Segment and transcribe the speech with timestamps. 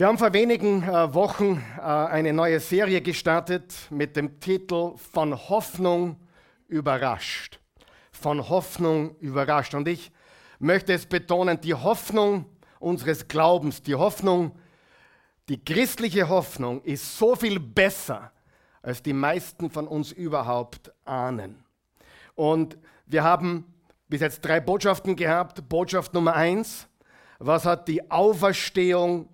[0.00, 5.36] Wir haben vor wenigen äh, Wochen äh, eine neue Serie gestartet mit dem Titel Von
[5.50, 6.16] Hoffnung
[6.68, 7.60] überrascht.
[8.10, 9.74] Von Hoffnung überrascht.
[9.74, 10.10] Und ich
[10.58, 12.46] möchte es betonen, die Hoffnung
[12.78, 14.58] unseres Glaubens, die Hoffnung,
[15.50, 18.32] die christliche Hoffnung ist so viel besser,
[18.80, 21.62] als die meisten von uns überhaupt ahnen.
[22.36, 23.66] Und wir haben
[24.08, 25.68] bis jetzt drei Botschaften gehabt.
[25.68, 26.88] Botschaft Nummer eins,
[27.38, 29.28] was hat die Auferstehung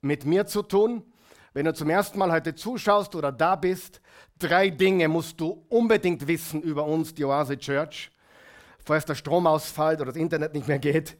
[0.00, 1.02] mit mir zu tun.
[1.52, 4.00] Wenn du zum ersten Mal heute zuschaust oder da bist,
[4.38, 8.10] drei Dinge musst du unbedingt wissen über uns, die Oase Church,
[8.84, 11.16] falls der Strom ausfällt oder das Internet nicht mehr geht.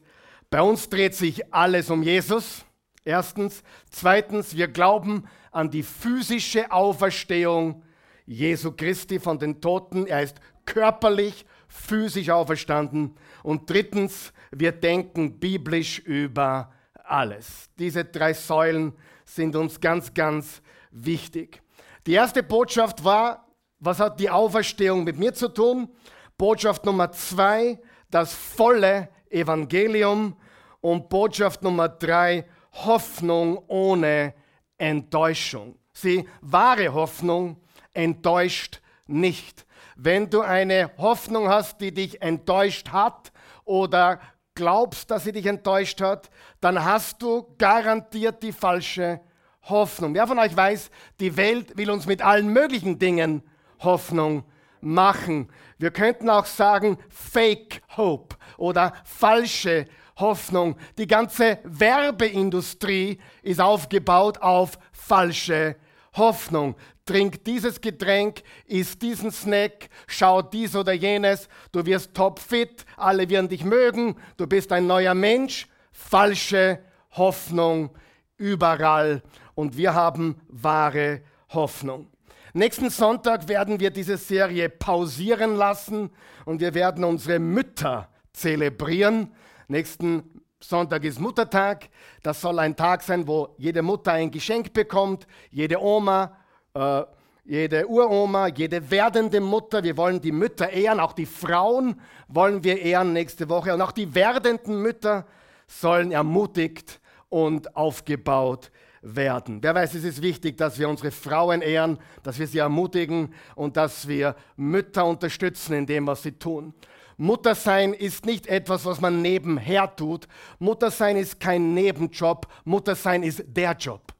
[0.49, 2.65] Bei uns dreht sich alles um Jesus.
[3.03, 3.63] Erstens.
[3.89, 7.83] Zweitens, wir glauben an die physische Auferstehung
[8.25, 10.07] Jesu Christi von den Toten.
[10.07, 13.15] Er ist körperlich, physisch auferstanden.
[13.43, 16.71] Und drittens, wir denken biblisch über
[17.11, 17.69] alles.
[17.77, 18.93] Diese drei Säulen
[19.25, 20.61] sind uns ganz, ganz
[20.91, 21.61] wichtig.
[22.05, 23.47] Die erste Botschaft war,
[23.79, 25.89] was hat die Auferstehung mit mir zu tun?
[26.37, 30.35] Botschaft Nummer zwei, das volle Evangelium.
[30.79, 34.33] Und Botschaft Nummer drei, Hoffnung ohne
[34.77, 35.77] Enttäuschung.
[35.93, 37.61] Sie, wahre Hoffnung
[37.93, 39.65] enttäuscht nicht.
[39.95, 43.31] Wenn du eine Hoffnung hast, die dich enttäuscht hat
[43.65, 44.19] oder
[44.55, 46.29] glaubst, dass sie dich enttäuscht hat,
[46.61, 49.19] dann hast du garantiert die falsche
[49.63, 50.13] Hoffnung.
[50.13, 53.43] Wer von euch weiß, die Welt will uns mit allen möglichen Dingen
[53.79, 54.43] Hoffnung
[54.79, 55.49] machen.
[55.77, 60.77] Wir könnten auch sagen Fake Hope oder falsche Hoffnung.
[60.97, 65.75] Die ganze Werbeindustrie ist aufgebaut auf falsche
[66.15, 73.29] Hoffnung trink dieses Getränk, iss diesen Snack, schau dies oder jenes, du wirst topfit, alle
[73.29, 75.67] werden dich mögen, du bist ein neuer Mensch.
[75.91, 76.79] Falsche
[77.11, 77.91] Hoffnung
[78.37, 79.21] überall
[79.55, 82.07] und wir haben wahre Hoffnung.
[82.53, 86.09] Nächsten Sonntag werden wir diese Serie pausieren lassen
[86.45, 89.33] und wir werden unsere Mütter zelebrieren.
[89.67, 91.89] Nächsten Sonntag ist Muttertag.
[92.23, 96.37] Das soll ein Tag sein, wo jede Mutter ein Geschenk bekommt, jede Oma
[96.73, 97.03] äh,
[97.43, 102.79] jede Uroma, jede werdende Mutter, wir wollen die Mütter ehren, auch die Frauen wollen wir
[102.79, 105.25] ehren nächste Woche und auch die werdenden Mütter
[105.71, 106.99] sollen ermutigt
[107.29, 108.71] und aufgebaut
[109.01, 109.63] werden.
[109.63, 113.77] Wer weiß, es ist wichtig, dass wir unsere Frauen ehren, dass wir sie ermutigen und
[113.77, 116.73] dass wir Mütter unterstützen in dem, was sie tun.
[117.17, 120.27] Muttersein ist nicht etwas, was man nebenher tut.
[120.59, 122.47] Muttersein ist kein Nebenjob.
[122.63, 124.13] Muttersein ist der Job.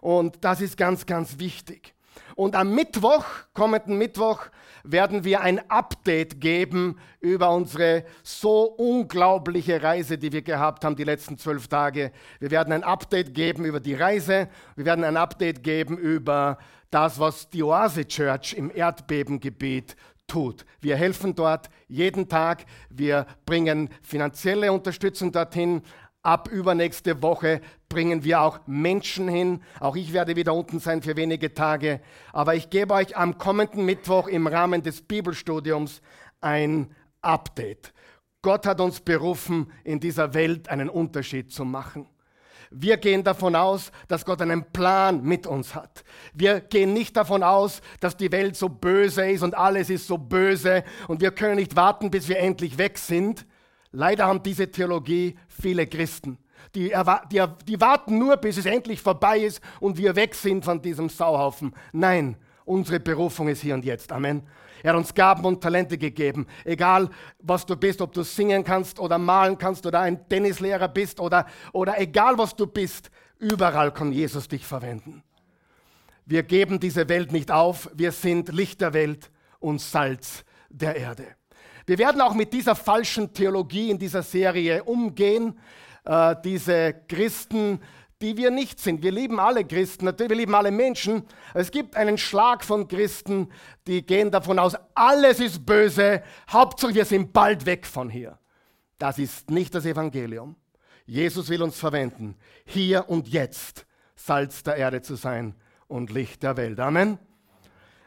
[0.00, 1.94] Und das ist ganz, ganz wichtig.
[2.34, 3.24] Und am Mittwoch,
[3.54, 4.46] kommenden Mittwoch,
[4.84, 11.04] werden wir ein Update geben über unsere so unglaubliche Reise, die wir gehabt haben die
[11.04, 12.12] letzten zwölf Tage.
[12.40, 14.48] Wir werden ein Update geben über die Reise.
[14.76, 16.58] Wir werden ein Update geben über
[16.90, 20.64] das, was die Oase Church im Erdbebengebiet tut.
[20.80, 22.64] Wir helfen dort jeden Tag.
[22.90, 25.82] Wir bringen finanzielle Unterstützung dorthin,
[26.24, 29.60] Ab übernächste Woche bringen wir auch Menschen hin.
[29.80, 32.00] Auch ich werde wieder unten sein für wenige Tage.
[32.32, 36.00] Aber ich gebe euch am kommenden Mittwoch im Rahmen des Bibelstudiums
[36.40, 37.92] ein Update.
[38.40, 42.08] Gott hat uns berufen, in dieser Welt einen Unterschied zu machen.
[42.70, 46.04] Wir gehen davon aus, dass Gott einen Plan mit uns hat.
[46.32, 50.18] Wir gehen nicht davon aus, dass die Welt so böse ist und alles ist so
[50.18, 53.44] böse und wir können nicht warten, bis wir endlich weg sind.
[53.92, 56.38] Leider haben diese Theologie viele Christen.
[56.74, 56.92] Die,
[57.30, 61.08] die, die, warten nur, bis es endlich vorbei ist und wir weg sind von diesem
[61.08, 61.74] Sauhaufen.
[61.92, 64.10] Nein, unsere Berufung ist hier und jetzt.
[64.10, 64.42] Amen.
[64.82, 66.46] Er hat uns Gaben und Talente gegeben.
[66.64, 67.08] Egal,
[67.38, 71.46] was du bist, ob du singen kannst oder malen kannst oder ein Tennislehrer bist oder,
[71.72, 75.22] oder egal, was du bist, überall kann Jesus dich verwenden.
[76.24, 77.90] Wir geben diese Welt nicht auf.
[77.94, 81.26] Wir sind Licht der Welt und Salz der Erde.
[81.86, 85.58] Wir werden auch mit dieser falschen Theologie in dieser Serie umgehen.
[86.04, 87.80] Äh, diese Christen,
[88.20, 89.02] die wir nicht sind.
[89.02, 91.24] Wir lieben alle Christen, natürlich, wir lieben alle Menschen.
[91.54, 93.48] Es gibt einen Schlag von Christen,
[93.86, 98.38] die gehen davon aus, alles ist böse, Hauptsache wir sind bald weg von hier.
[98.98, 100.56] Das ist nicht das Evangelium.
[101.04, 105.56] Jesus will uns verwenden, hier und jetzt Salz der Erde zu sein
[105.88, 106.78] und Licht der Welt.
[106.78, 107.18] Amen.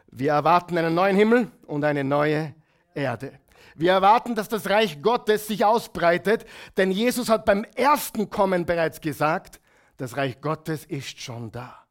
[0.08, 2.56] Wir erwarten einen neuen Himmel und eine neue
[2.94, 3.34] Erde.
[3.76, 6.46] Wir erwarten, dass das Reich Gottes sich ausbreitet,
[6.78, 9.60] denn Jesus hat beim ersten Kommen bereits gesagt,
[9.98, 11.86] das Reich Gottes ist schon da.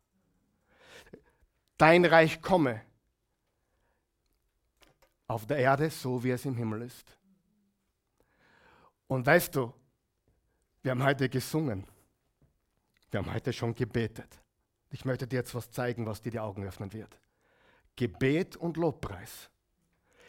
[1.77, 2.81] Dein Reich komme
[5.27, 7.19] auf der Erde, so wie es im Himmel ist.
[9.07, 9.73] Und weißt du,
[10.83, 11.87] wir haben heute gesungen
[13.11, 14.41] Wir haben heute schon gebetet.
[14.91, 17.17] Ich möchte dir jetzt was zeigen, was dir die Augen öffnen wird.
[17.95, 19.51] Gebet und Lobpreis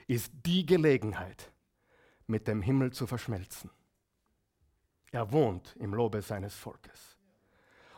[0.07, 1.51] ist die Gelegenheit,
[2.27, 3.69] mit dem Himmel zu verschmelzen.
[5.11, 7.17] Er wohnt im Lobe seines Volkes.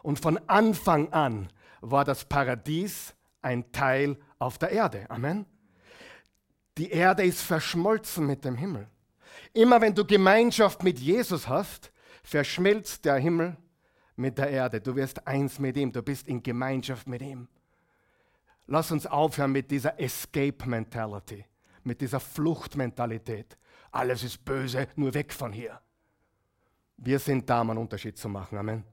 [0.03, 1.51] Und von Anfang an
[1.81, 5.09] war das Paradies ein Teil auf der Erde.
[5.09, 5.45] Amen.
[6.77, 8.87] Die Erde ist verschmolzen mit dem Himmel.
[9.53, 11.91] Immer wenn du Gemeinschaft mit Jesus hast,
[12.23, 13.57] verschmilzt der Himmel
[14.15, 14.81] mit der Erde.
[14.81, 17.47] Du wirst eins mit ihm, du bist in Gemeinschaft mit ihm.
[18.67, 21.45] Lass uns aufhören mit dieser Escape-Mentality,
[21.87, 23.57] mit dieser Fluchtmentalität.
[23.91, 25.79] Alles ist böse, nur weg von hier.
[26.97, 28.57] Wir sind da, um einen Unterschied zu machen.
[28.57, 28.83] Amen.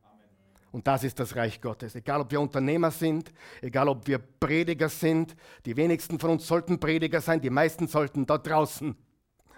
[0.73, 1.95] Und das ist das Reich Gottes.
[1.95, 6.81] Egal, ob wir Unternehmer sind, egal, ob wir Prediger sind, die wenigsten von uns sollten
[6.81, 8.97] Prediger sein, die meisten sollten da draußen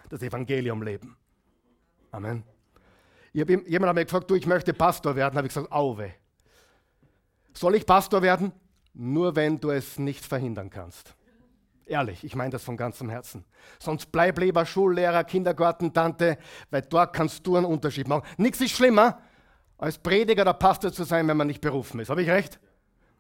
[0.09, 1.17] das Evangelium leben.
[2.11, 2.45] Amen.
[3.33, 5.37] Jemand hat mir gefragt, du, ich möchte Pastor werden.
[5.37, 6.15] habe ich gesagt, auwe.
[7.53, 8.53] Soll ich Pastor werden?
[8.95, 11.17] Nur wenn du es nicht verhindern kannst.
[11.89, 13.45] Ehrlich, ich meine das von ganzem Herzen.
[13.79, 16.37] Sonst bleib lieber Schullehrer, Kindergartentante,
[16.71, 18.27] weil dort kannst du einen Unterschied machen.
[18.39, 19.23] Nichts ist schlimmer,
[19.79, 22.11] als Prediger oder Pastor zu sein, wenn man nicht berufen ist.
[22.11, 22.59] Habe ich recht?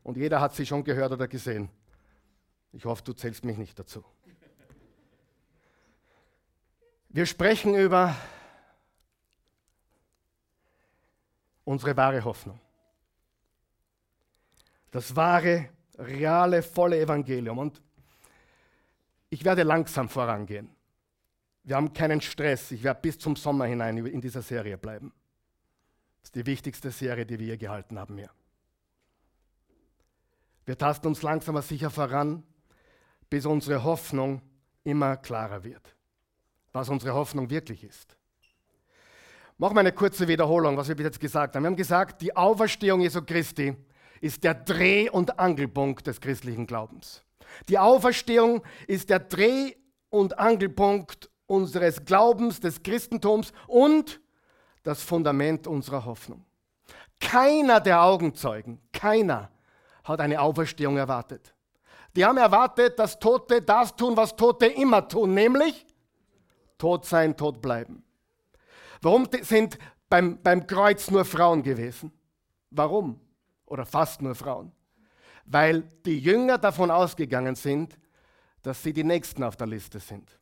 [0.02, 1.68] Und jeder hat sie schon gehört oder gesehen.
[2.72, 4.04] Ich hoffe, du zählst mich nicht dazu.
[7.08, 8.16] Wir sprechen über
[11.64, 12.58] unsere wahre Hoffnung.
[14.90, 17.58] Das wahre, reale, volle Evangelium.
[17.58, 17.80] Und
[19.30, 20.70] ich werde langsam vorangehen.
[21.64, 22.70] Wir haben keinen Stress.
[22.70, 25.12] Ich werde bis zum Sommer hinein in dieser Serie bleiben.
[26.20, 28.30] Das ist die wichtigste Serie, die wir hier gehalten haben hier.
[30.64, 32.44] Wir tasten uns langsam aber sicher voran,
[33.28, 34.42] bis unsere Hoffnung
[34.84, 35.94] immer klarer wird.
[36.72, 38.16] Was unsere Hoffnung wirklich ist.
[39.58, 41.62] Machen wir eine kurze Wiederholung, was wir bis jetzt gesagt haben.
[41.62, 43.74] Wir haben gesagt, die Auferstehung Jesu Christi
[44.20, 47.25] ist der Dreh- und Angelpunkt des christlichen Glaubens.
[47.68, 49.74] Die Auferstehung ist der Dreh-
[50.10, 54.20] und Angelpunkt unseres Glaubens, des Christentums und
[54.82, 56.44] das Fundament unserer Hoffnung.
[57.20, 59.50] Keiner der Augenzeugen, keiner
[60.04, 61.54] hat eine Auferstehung erwartet.
[62.14, 65.86] Die haben erwartet, dass Tote das tun, was Tote immer tun, nämlich
[66.78, 68.02] tot sein, tot bleiben.
[69.02, 69.78] Warum sind
[70.08, 72.12] beim, beim Kreuz nur Frauen gewesen?
[72.70, 73.20] Warum?
[73.66, 74.72] Oder fast nur Frauen?
[75.46, 77.98] Weil die Jünger davon ausgegangen sind,
[78.62, 80.38] dass sie die Nächsten auf der Liste sind.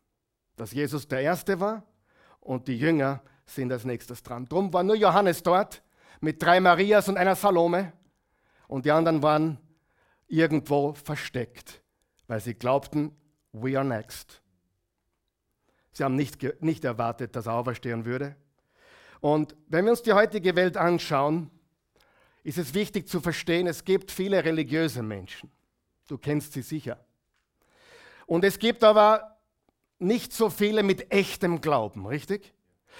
[0.56, 1.84] Dass Jesus der Erste war
[2.40, 4.46] und die Jünger sind als nächstes dran.
[4.46, 5.82] Drum war nur Johannes dort
[6.20, 7.92] mit drei Marias und einer Salome
[8.66, 9.58] und die anderen waren
[10.26, 11.82] irgendwo versteckt,
[12.26, 13.14] weil sie glaubten,
[13.52, 14.40] we are next.
[15.92, 18.36] Sie haben nicht, nicht erwartet, dass er auferstehen würde.
[19.20, 21.50] Und wenn wir uns die heutige Welt anschauen,
[22.44, 25.50] ist es wichtig zu verstehen, es gibt viele religiöse Menschen.
[26.06, 27.04] Du kennst sie sicher.
[28.26, 29.38] Und es gibt aber
[29.98, 32.52] nicht so viele mit echtem Glauben, richtig?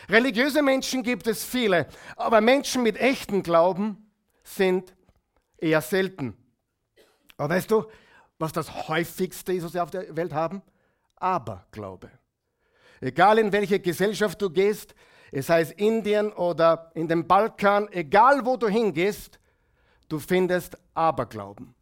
[0.08, 1.87] Religiöse Menschen gibt es viele,
[2.17, 4.11] aber Menschen mit echtem Glauben
[4.43, 4.94] sind
[5.58, 6.37] eher selten.
[7.37, 7.85] Aber weißt du,
[8.38, 10.62] was das häufigste ist, was wir auf der Welt haben?
[11.17, 12.11] Aberglaube.
[13.00, 14.94] Egal in welche Gesellschaft du gehst,
[15.34, 19.40] es es Indien oder in den Balkan, egal wo du hingehst,
[20.08, 21.75] du findest Aberglauben.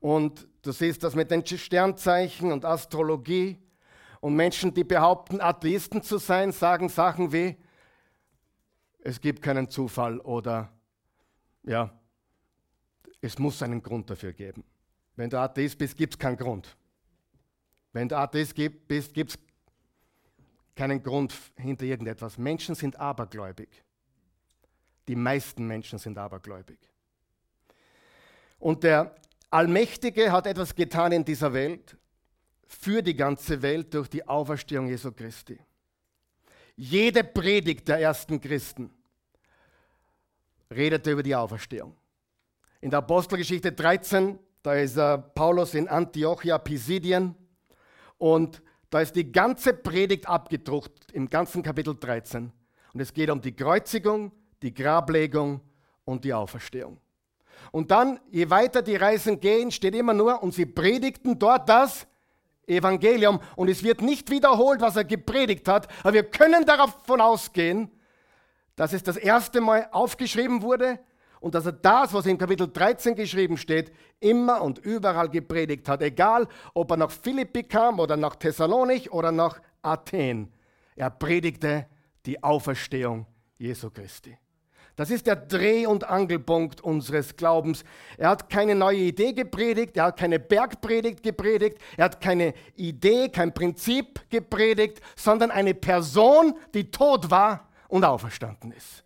[0.00, 3.58] Und du siehst das mit den Sternzeichen und Astrologie.
[4.20, 7.56] Und Menschen, die behaupten, Atheisten zu sein, sagen Sachen wie,
[8.98, 10.72] es gibt keinen Zufall oder
[11.62, 11.96] ja,
[13.20, 14.64] es muss einen Grund dafür geben.
[15.14, 16.76] Wenn du Atheist bist, gibt es keinen Grund.
[17.92, 18.56] Wenn du Atheist
[18.88, 19.38] bist, gibt es
[20.76, 22.38] keinen Grund hinter irgendetwas.
[22.38, 23.68] Menschen sind abergläubig.
[25.08, 26.78] Die meisten Menschen sind abergläubig.
[28.58, 29.14] Und der
[29.50, 31.96] Allmächtige hat etwas getan in dieser Welt,
[32.66, 35.58] für die ganze Welt durch die Auferstehung Jesu Christi.
[36.74, 38.90] Jede Predigt der ersten Christen
[40.70, 41.96] redete über die Auferstehung.
[42.80, 47.34] In der Apostelgeschichte 13, da ist äh, Paulus in Antiochia Pisidien
[48.18, 52.52] und da ist die ganze Predigt abgedruckt im ganzen Kapitel 13.
[52.92, 55.60] Und es geht um die Kreuzigung, die Grablegung
[56.04, 56.98] und die Auferstehung.
[57.72, 62.06] Und dann, je weiter die Reisen gehen, steht immer nur, und sie predigten dort das
[62.66, 63.40] Evangelium.
[63.56, 67.90] Und es wird nicht wiederholt, was er gepredigt hat, aber wir können davon ausgehen,
[68.76, 70.98] dass es das erste Mal aufgeschrieben wurde
[71.40, 76.02] und dass er das, was in Kapitel 13 geschrieben steht, immer und überall gepredigt hat.
[76.02, 80.52] Egal, ob er nach Philippi kam oder nach Thessalonich oder nach Athen.
[80.94, 81.86] Er predigte
[82.24, 83.26] die Auferstehung
[83.58, 84.36] Jesu Christi.
[84.96, 87.84] Das ist der Dreh- und Angelpunkt unseres Glaubens.
[88.16, 93.28] Er hat keine neue Idee gepredigt, er hat keine Bergpredigt gepredigt, er hat keine Idee,
[93.28, 99.04] kein Prinzip gepredigt, sondern eine Person, die tot war und auferstanden ist.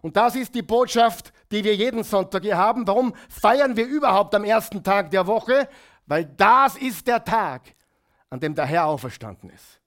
[0.00, 2.86] Und das ist die Botschaft, die wir jeden Sonntag hier haben.
[2.86, 5.68] Warum feiern wir überhaupt am ersten Tag der Woche?
[6.06, 7.74] Weil das ist der Tag,
[8.30, 9.80] an dem der Herr auferstanden ist.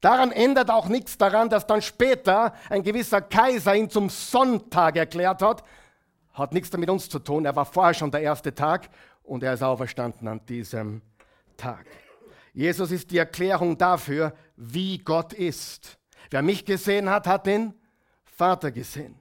[0.00, 5.42] Daran ändert auch nichts daran, dass dann später ein gewisser Kaiser ihn zum Sonntag erklärt
[5.42, 5.62] hat.
[6.32, 7.44] Hat nichts damit uns zu tun.
[7.44, 8.88] Er war vorher schon der erste Tag
[9.22, 11.02] und er ist auferstanden an diesem
[11.56, 11.84] Tag.
[12.52, 15.98] Jesus ist die Erklärung dafür, wie Gott ist.
[16.30, 17.74] Wer mich gesehen hat, hat den
[18.24, 19.18] Vater gesehen.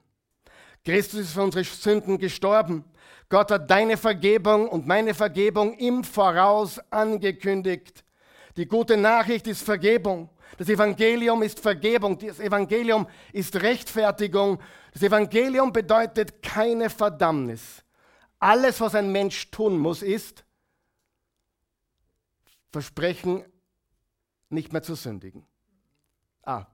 [0.89, 2.83] Christus ist für unsere Sünden gestorben.
[3.29, 8.03] Gott hat deine Vergebung und meine Vergebung im Voraus angekündigt.
[8.57, 10.31] Die gute Nachricht ist Vergebung.
[10.57, 12.17] Das Evangelium ist Vergebung.
[12.17, 14.59] Das Evangelium ist Rechtfertigung.
[14.91, 17.83] Das Evangelium bedeutet keine Verdammnis.
[18.39, 20.43] Alles, was ein Mensch tun muss, ist
[22.71, 23.45] versprechen,
[24.49, 25.45] nicht mehr zu sündigen.
[26.41, 26.65] Ah,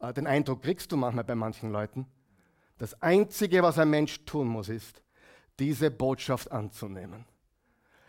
[0.00, 2.06] ah den Eindruck kriegst du manchmal bei manchen Leuten.
[2.78, 5.02] Das Einzige, was ein Mensch tun muss, ist,
[5.58, 7.24] diese Botschaft anzunehmen.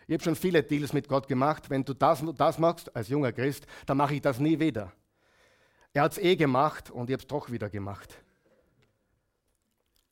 [0.06, 1.70] Ich habe schon viele Deals mit Gott gemacht.
[1.70, 4.92] Wenn du das, das machst als junger Christ, dann mache ich das nie wieder.
[5.92, 8.22] Er hat es eh gemacht und ich habe es doch wieder gemacht.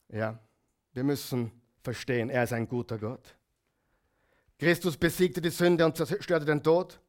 [0.08, 0.38] Ja,
[0.92, 3.36] wir müssen verstehen, er ist ein guter Gott.
[4.58, 7.00] Christus besiegte die Sünde und zerstörte den Tod.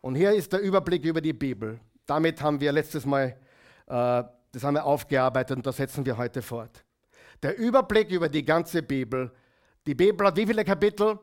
[0.00, 1.78] Und hier ist der Überblick über die Bibel.
[2.06, 3.36] Damit haben wir letztes Mal,
[3.86, 6.85] äh, das haben wir aufgearbeitet und das setzen wir heute fort.
[7.42, 9.32] Der Überblick über die ganze Bibel.
[9.86, 11.18] Die Bibel hat wie viele Kapitel?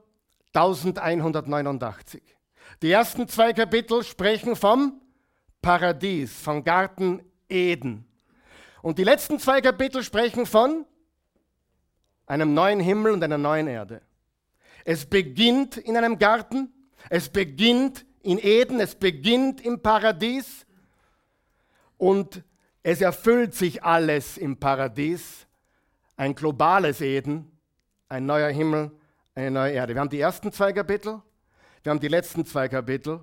[0.53, 2.21] 1189.
[2.81, 5.01] Die ersten zwei Kapitel sprechen vom
[5.61, 8.05] Paradies, vom Garten Eden.
[8.81, 10.85] Und die letzten zwei Kapitel sprechen von
[12.25, 14.01] einem neuen Himmel und einer neuen Erde.
[14.85, 16.71] Es beginnt in einem Garten,
[17.09, 20.65] es beginnt in Eden, es beginnt im Paradies
[21.97, 22.43] und
[22.81, 25.47] es erfüllt sich alles im Paradies
[26.15, 27.51] ein globales Eden,
[28.09, 28.91] ein neuer Himmel,
[29.35, 29.95] eine neue Erde.
[29.95, 31.21] Wir haben die ersten zwei Kapitel,
[31.81, 33.19] wir haben die letzten zwei Kapitel,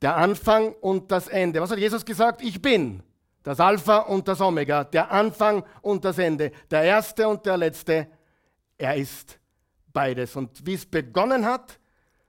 [0.00, 1.60] der Anfang und das Ende.
[1.60, 2.42] Was hat Jesus gesagt?
[2.42, 3.02] Ich bin
[3.42, 8.08] das Alpha und das Omega, der Anfang und das Ende, der erste und der letzte.
[8.78, 9.38] Er ist
[9.92, 10.36] beides.
[10.36, 11.78] Und wie es begonnen hat,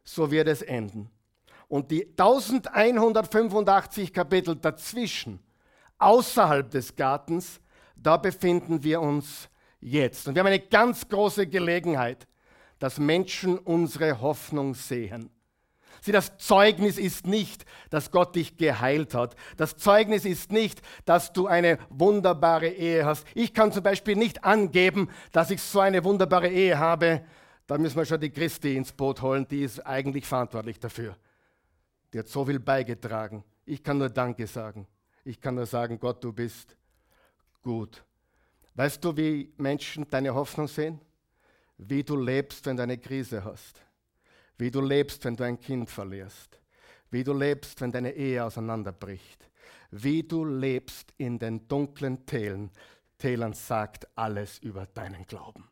[0.03, 1.09] so wird es enden.
[1.67, 5.39] Und die 1185 Kapitel dazwischen,
[5.97, 7.59] außerhalb des Gartens,
[7.95, 9.49] da befinden wir uns
[9.83, 10.27] jetzt.
[10.27, 12.27] Und wir haben eine ganz große Gelegenheit,
[12.79, 15.29] dass Menschen unsere Hoffnung sehen.
[16.01, 19.35] Sieh, das Zeugnis ist nicht, dass Gott dich geheilt hat.
[19.55, 23.25] Das Zeugnis ist nicht, dass du eine wunderbare Ehe hast.
[23.35, 27.23] Ich kann zum Beispiel nicht angeben, dass ich so eine wunderbare Ehe habe.
[27.67, 31.15] Da müssen wir schon die Christi ins Boot holen, die ist eigentlich verantwortlich dafür.
[32.13, 33.45] Die hat so viel beigetragen.
[33.65, 34.85] Ich kann nur Danke sagen.
[35.23, 36.75] Ich kann nur sagen, Gott, du bist
[37.61, 38.03] gut.
[38.75, 40.99] Weißt du, wie Menschen deine Hoffnung sehen?
[41.77, 43.81] Wie du lebst, wenn du eine Krise hast.
[44.57, 46.59] Wie du lebst, wenn du ein Kind verlierst.
[47.11, 49.49] Wie du lebst, wenn deine Ehe auseinanderbricht.
[49.91, 52.71] Wie du lebst in den dunklen Tälern,
[53.19, 55.69] Tälern sagt alles über deinen Glauben.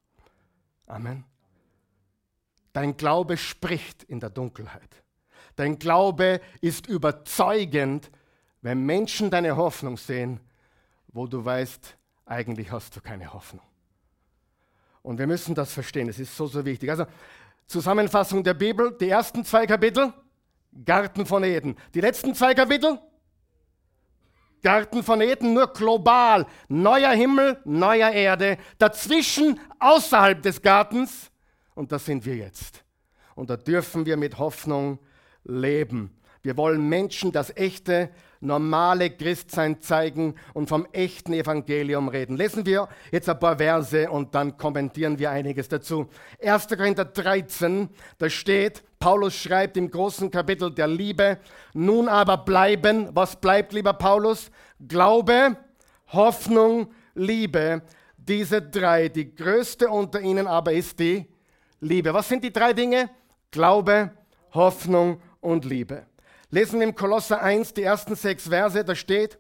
[0.86, 1.26] Amen.
[2.72, 5.04] Dein Glaube spricht in der Dunkelheit.
[5.56, 8.10] Dein Glaube ist überzeugend,
[8.62, 10.40] wenn Menschen deine Hoffnung sehen,
[11.08, 11.98] wo du weißt,
[12.32, 13.66] eigentlich hast du keine Hoffnung.
[15.04, 16.90] Und wir müssen das verstehen, es ist so, so wichtig.
[16.90, 17.06] Also
[17.68, 20.14] Zusammenfassung der Bibel, die ersten zwei Kapitel,
[20.86, 21.76] Garten von Eden.
[21.94, 23.00] Die letzten zwei Kapitel,
[24.64, 26.46] Garten von Eden, nur global.
[26.70, 28.58] Neuer Himmel, neuer Erde.
[28.78, 31.32] Dazwischen, außerhalb des Gartens,
[31.74, 32.84] und das sind wir jetzt.
[33.36, 35.00] Und da dürfen wir mit Hoffnung
[35.44, 36.16] leben.
[36.44, 38.10] Wir wollen Menschen das echte
[38.42, 42.36] normale Christsein zeigen und vom echten Evangelium reden.
[42.36, 46.08] Lesen wir jetzt ein paar Verse und dann kommentieren wir einiges dazu.
[46.44, 46.68] 1.
[46.68, 51.38] Korinther 13, da steht, Paulus schreibt im großen Kapitel der Liebe,
[51.74, 54.52] nun aber bleiben, was bleibt, lieber Paulus?
[54.88, 55.58] Glaube,
[56.08, 57.84] Hoffnung, Liebe,
[58.18, 59.08] diese drei.
[59.10, 61.26] Die größte unter ihnen aber ist die
[61.80, 62.14] Liebe.
[62.14, 63.10] Was sind die drei Dinge?
[63.50, 64.12] Glaube,
[64.54, 66.06] Hoffnung und Liebe
[66.52, 69.40] lesen im Kolosser 1 die ersten sechs Verse, da steht,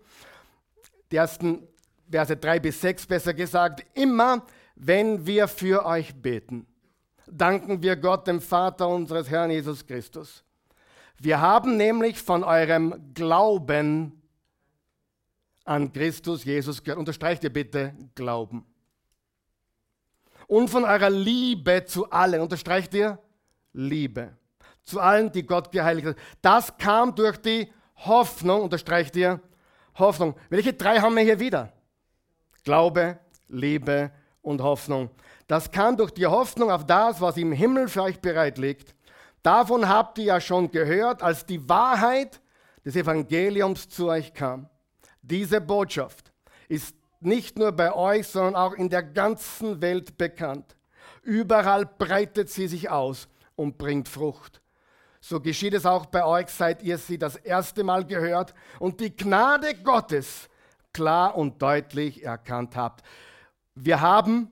[1.11, 1.67] die ersten
[2.09, 6.65] Verse 3 bis 6 besser gesagt, immer wenn wir für euch beten,
[7.27, 10.43] danken wir Gott, dem Vater unseres Herrn Jesus Christus.
[11.19, 14.21] Wir haben nämlich von eurem Glauben
[15.65, 16.97] an Christus Jesus gehört.
[16.97, 18.65] Unterstreicht ihr bitte Glauben.
[20.47, 22.41] Und von eurer Liebe zu allen.
[22.41, 23.19] Unterstreicht ihr
[23.71, 24.35] Liebe.
[24.91, 26.17] Zu allen, die Gott geheiligt hat.
[26.41, 28.63] Das kam durch die Hoffnung.
[28.63, 29.39] Unterstreicht ihr
[29.95, 30.35] Hoffnung.
[30.49, 31.71] Welche drei haben wir hier wieder?
[32.65, 33.17] Glaube,
[33.47, 35.09] Liebe und Hoffnung.
[35.47, 38.93] Das kam durch die Hoffnung auf das, was im Himmel für euch bereit liegt.
[39.43, 42.41] Davon habt ihr ja schon gehört, als die Wahrheit
[42.83, 44.67] des Evangeliums zu euch kam.
[45.21, 46.33] Diese Botschaft
[46.67, 50.75] ist nicht nur bei euch, sondern auch in der ganzen Welt bekannt.
[51.21, 54.60] Überall breitet sie sich aus und bringt Frucht.
[55.23, 59.15] So geschieht es auch bei euch, seit ihr sie das erste Mal gehört und die
[59.15, 60.49] Gnade Gottes
[60.93, 63.05] klar und deutlich erkannt habt.
[63.75, 64.51] Wir haben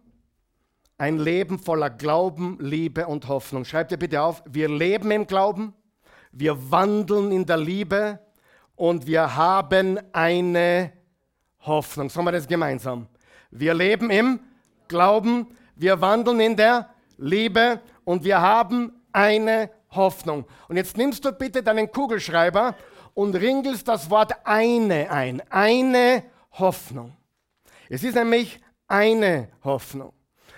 [1.00, 3.66] ein Leben voller Glauben, Liebe und Hoffnung.
[3.66, 5.74] Schreibt ihr bitte auf, wir leben im Glauben,
[6.32, 8.20] wir wandeln in der Liebe
[8.76, 10.94] und wir haben eine
[11.62, 12.10] Hoffnung.
[12.10, 13.08] Sagen wir das gemeinsam.
[13.50, 14.40] Wir leben im
[14.88, 20.46] Glauben, wir wandeln in der Liebe und wir haben eine Hoffnung.
[20.68, 22.76] Und jetzt nimmst du bitte deinen Kugelschreiber
[23.14, 25.42] und ringelst das Wort eine ein.
[25.50, 27.16] Eine Hoffnung.
[27.90, 30.14] Es ist nämlich eine Hoffnung.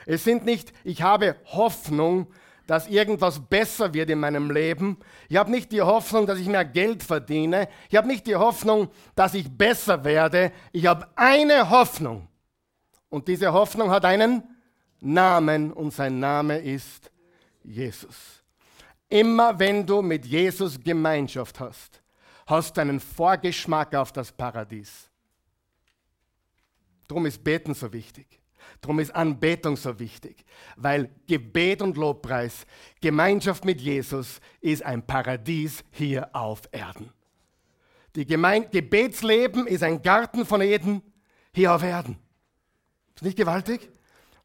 [0.05, 2.27] Es sind nicht, ich habe Hoffnung,
[2.67, 4.97] dass irgendwas besser wird in meinem Leben.
[5.29, 7.67] Ich habe nicht die Hoffnung, dass ich mehr Geld verdiene.
[7.89, 10.51] Ich habe nicht die Hoffnung, dass ich besser werde.
[10.71, 12.27] Ich habe eine Hoffnung.
[13.09, 14.43] Und diese Hoffnung hat einen
[15.01, 17.11] Namen und sein Name ist
[17.63, 18.40] Jesus.
[19.11, 22.01] Immer wenn du mit Jesus Gemeinschaft hast,
[22.47, 25.09] hast du einen Vorgeschmack auf das Paradies.
[27.09, 28.39] Darum ist Beten so wichtig.
[28.79, 30.45] Darum ist Anbetung so wichtig,
[30.77, 32.65] weil Gebet und Lobpreis,
[33.01, 37.11] Gemeinschaft mit Jesus ist ein Paradies hier auf Erden.
[38.15, 41.01] Die Gemein Gebetsleben ist ein Garten von Eden
[41.53, 42.17] hier auf Erden.
[43.15, 43.89] Ist nicht gewaltig?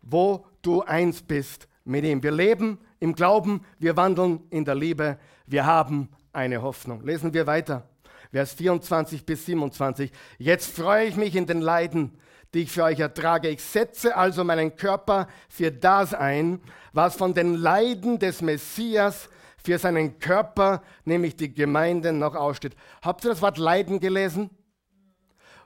[0.03, 2.21] Wo du eins bist mit ihm.
[2.23, 7.03] Wir leben im Glauben, wir wandeln in der Liebe, wir haben eine Hoffnung.
[7.03, 7.89] Lesen wir weiter.
[8.31, 10.11] Vers 24 bis 27.
[10.39, 12.19] Jetzt freue ich mich in den Leiden
[12.57, 13.49] die ich für euch ertrage.
[13.49, 16.61] Ich setze also meinen Körper für das ein,
[16.93, 19.29] was von den Leiden des Messias
[19.63, 22.75] für seinen Körper, nämlich die Gemeinde, noch aussteht.
[23.03, 24.49] Habt ihr das Wort Leiden gelesen?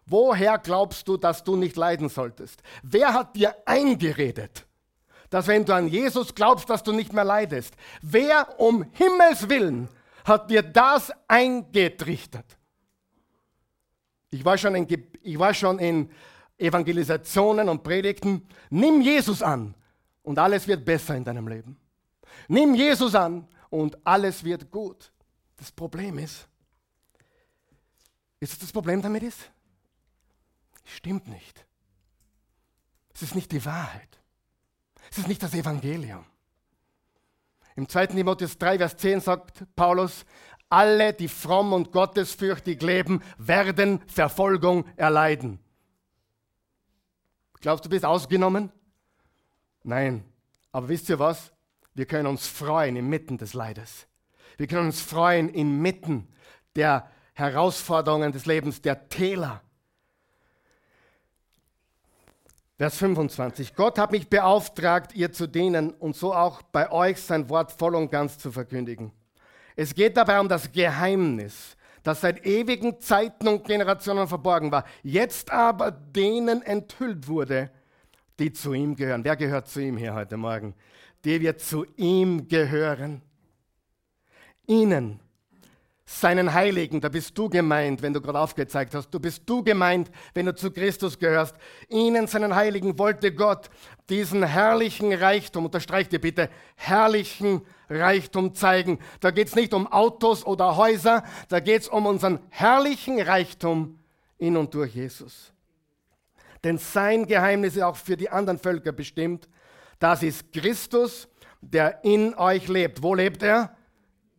[0.07, 2.61] Woher glaubst du, dass du nicht leiden solltest?
[2.83, 4.67] Wer hat dir eingeredet,
[5.31, 7.75] dass wenn du an Jesus glaubst, dass du nicht mehr leidest?
[8.03, 9.89] Wer um Himmels willen
[10.25, 12.59] hat dir das eingetrichtert?
[14.31, 14.87] Ich war schon in,
[15.23, 16.11] ich war schon in
[16.59, 18.47] Evangelisationen und Predigten.
[18.69, 19.75] Nimm Jesus an
[20.23, 21.77] und alles wird besser in deinem Leben.
[22.49, 25.13] Nimm Jesus an und alles wird gut.
[25.57, 26.49] Das Problem ist,
[28.41, 29.51] ist das, das Problem damit ist?
[30.85, 31.67] Stimmt nicht.
[33.13, 34.20] Es ist nicht die Wahrheit.
[35.11, 36.25] Es ist nicht das Evangelium.
[37.77, 38.09] Im 2.
[38.09, 40.25] Timotheus 3, Vers 10 sagt Paulus,
[40.69, 45.59] alle, die fromm und gottesfürchtig leben, werden Verfolgung erleiden.
[47.61, 48.71] Glaubst du, du bist ausgenommen?
[49.83, 50.25] Nein.
[50.73, 51.53] Aber wisst ihr was?
[51.95, 54.07] Wir können uns freuen inmitten des Leides.
[54.57, 56.29] Wir können uns freuen inmitten
[56.77, 59.63] der Herausforderungen des Lebens, der Täler.
[62.81, 63.75] Vers 25.
[63.75, 67.95] Gott hat mich beauftragt, ihr zu dienen und so auch bei euch sein Wort voll
[67.95, 69.13] und ganz zu verkündigen.
[69.77, 75.53] Es geht dabei um das Geheimnis, das seit ewigen Zeiten und Generationen verborgen war, jetzt
[75.53, 77.71] aber denen enthüllt wurde,
[78.39, 79.25] die zu ihm gehören.
[79.25, 80.75] Wer gehört zu ihm hier heute Morgen?
[81.27, 83.21] Die wir zu ihm gehören.
[84.67, 85.21] Ihnen,
[86.13, 90.11] seinen Heiligen, da bist du gemeint, wenn du gerade aufgezeigt hast, du bist du gemeint,
[90.35, 91.55] wenn du zu Christus gehörst.
[91.89, 93.71] Ihnen, seinen Heiligen, wollte Gott
[94.09, 98.99] diesen herrlichen Reichtum, unterstreicht ihr bitte, herrlichen Reichtum zeigen.
[99.21, 104.01] Da geht es nicht um Autos oder Häuser, da geht es um unseren herrlichen Reichtum
[104.37, 105.53] in und durch Jesus.
[106.65, 109.49] Denn sein Geheimnis ist auch für die anderen Völker bestimmt.
[110.01, 111.29] Das ist Christus,
[111.61, 113.01] der in euch lebt.
[113.01, 113.77] Wo lebt er?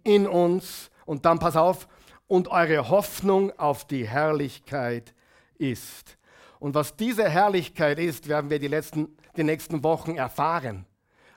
[0.03, 0.90] In uns.
[1.11, 1.89] Und dann pass auf,
[2.25, 5.13] und eure Hoffnung auf die Herrlichkeit
[5.57, 6.17] ist.
[6.57, 10.85] Und was diese Herrlichkeit ist, werden wir die, letzten, die nächsten Wochen erfahren.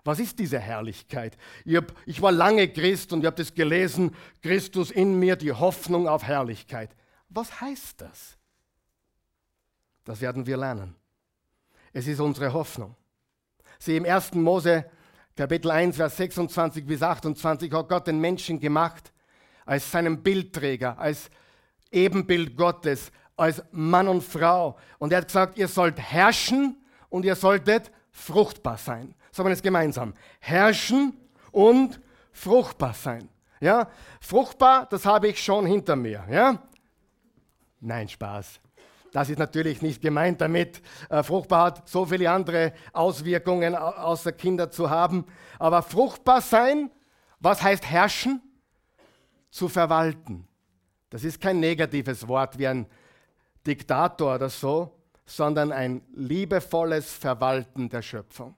[0.05, 1.37] Was ist diese Herrlichkeit?
[1.65, 5.51] Ich, hab, ich war lange Christ und ich habe das gelesen, Christus in mir, die
[5.51, 6.95] Hoffnung auf Herrlichkeit.
[7.29, 8.39] Was heißt das?
[10.05, 10.95] Das werden wir lernen.
[11.93, 12.95] Es ist unsere Hoffnung.
[13.81, 14.35] Sie im 1.
[14.35, 14.89] Mose
[15.35, 19.11] Kapitel 1, Vers 26 bis 28 hat Gott den Menschen gemacht
[19.65, 21.31] als seinen Bildträger, als
[21.91, 24.77] Ebenbild Gottes, als Mann und Frau.
[24.99, 26.77] Und er hat gesagt, ihr sollt herrschen
[27.09, 29.15] und ihr solltet fruchtbar sein.
[29.33, 30.15] Sagen wir das gemeinsam.
[30.41, 31.17] Herrschen
[31.51, 32.01] und
[32.33, 33.29] fruchtbar sein.
[33.61, 33.89] Ja,
[34.21, 36.25] fruchtbar, das habe ich schon hinter mir.
[36.31, 36.63] Ja?
[37.81, 38.61] Nein, Spaß.
[39.13, 40.83] Das ist natürlich nicht gemeint damit.
[41.09, 45.25] Äh, fruchtbar hat so viele andere Auswirkungen, außer Kinder zu haben.
[45.59, 46.91] Aber fruchtbar sein,
[47.39, 48.43] was heißt herrschen?
[49.55, 50.49] Zu verwalten.
[51.11, 52.87] Das ist kein negatives Wort wie ein
[53.65, 54.91] Diktator oder so,
[55.27, 58.57] sondern ein liebevolles Verwalten der Schöpfung.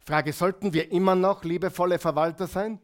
[0.00, 2.80] Frage, sollten wir immer noch liebevolle Verwalter sein?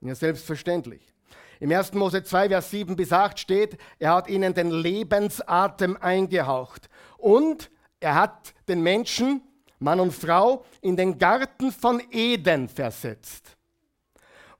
[0.00, 1.12] Ja, selbstverständlich.
[1.60, 1.92] Im 1.
[1.92, 8.14] Mose 2, Vers 7 bis 8 steht, er hat ihnen den Lebensatem eingehaucht und er
[8.14, 9.42] hat den Menschen,
[9.80, 13.54] Mann und Frau, in den Garten von Eden versetzt.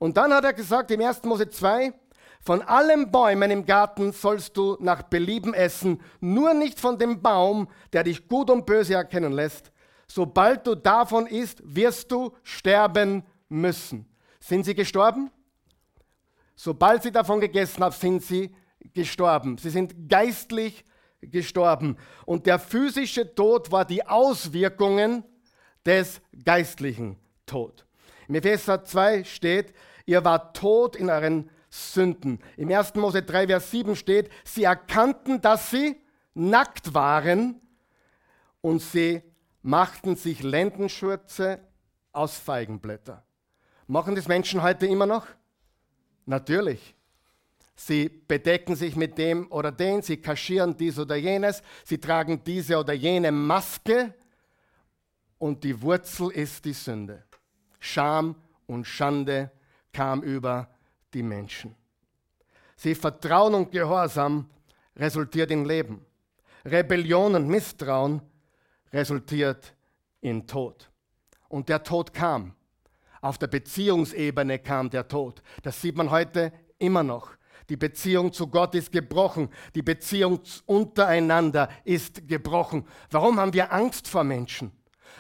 [0.05, 1.23] Und dann hat er gesagt im 1.
[1.23, 1.91] Mose 2,
[2.43, 7.69] von allen Bäumen im Garten sollst du nach Belieben essen, nur nicht von dem Baum,
[7.91, 9.73] der dich gut und böse erkennen lässt.
[10.07, 14.05] Sobald du davon isst, wirst du sterben müssen.
[14.41, 15.31] Sind sie gestorben?
[16.55, 18.55] Sobald sie davon gegessen haben, sind sie
[18.93, 19.57] gestorben.
[19.57, 20.85] Sie sind geistlich
[21.23, 21.97] gestorben.
[22.27, 25.25] Und der physische Tod war die Auswirkungen
[25.87, 27.87] des geistlichen Tod.
[28.29, 29.73] Im Epheser 2 steht,
[30.07, 32.41] ihr wart tot in euren Sünden.
[32.57, 32.95] Im 1.
[32.95, 35.97] Mose 3, Vers 7 steht, sie erkannten, dass sie
[36.35, 37.61] nackt waren
[38.61, 39.23] und sie
[39.63, 41.61] machten sich Lendenschürze
[42.13, 43.25] aus Feigenblätter.
[43.87, 45.27] Machen das Menschen heute immer noch?
[46.27, 46.95] Natürlich.
[47.77, 52.79] Sie bedecken sich mit dem oder den, sie kaschieren dies oder jenes, sie tragen diese
[52.79, 54.15] oder jene Maske
[55.39, 57.25] und die Wurzel ist die Sünde.
[57.81, 58.37] Scham
[58.67, 59.51] und Schande
[59.95, 60.69] kam über
[61.15, 61.75] die Menschen.
[62.77, 64.51] Sie Vertrauen und Gehorsam
[64.97, 66.05] resultiert in Leben.
[66.67, 68.21] Rebellion und Misstrauen
[68.93, 69.75] resultiert
[70.21, 70.91] in Tod.
[71.49, 72.55] Und der Tod kam.
[73.21, 75.43] Auf der Beziehungsebene kam der Tod.
[75.63, 77.31] Das sieht man heute immer noch.
[77.69, 79.49] Die Beziehung zu Gott ist gebrochen.
[79.75, 82.87] Die Beziehung untereinander ist gebrochen.
[83.11, 84.73] Warum haben wir Angst vor Menschen?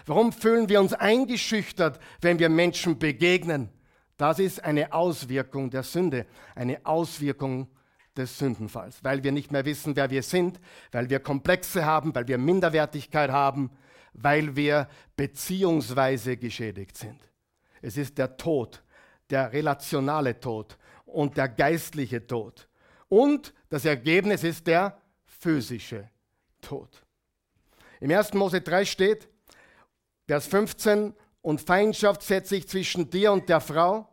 [0.06, 3.70] Warum fühlen wir uns eingeschüchtert, wenn wir Menschen begegnen?
[4.16, 7.68] Das ist eine Auswirkung der Sünde, eine Auswirkung
[8.16, 10.61] des Sündenfalls, weil wir nicht mehr wissen, wer wir sind,
[10.92, 13.70] weil wir Komplexe haben, weil wir Minderwertigkeit haben,
[14.12, 17.20] weil wir beziehungsweise geschädigt sind.
[17.83, 18.83] Es ist der Tod,
[19.31, 22.68] der relationale Tod und der geistliche Tod.
[23.09, 24.96] Und das Ergebnis ist der
[25.27, 26.09] physische
[26.61, 27.05] Tod.
[28.00, 28.33] Im 1.
[28.35, 29.29] Mose 3 steht,
[30.27, 34.09] Vers 15, und Feindschaft setze ich zwischen dir und der Frau,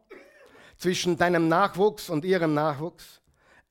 [0.75, 3.21] zwischen deinem Nachwuchs und ihrem Nachwuchs.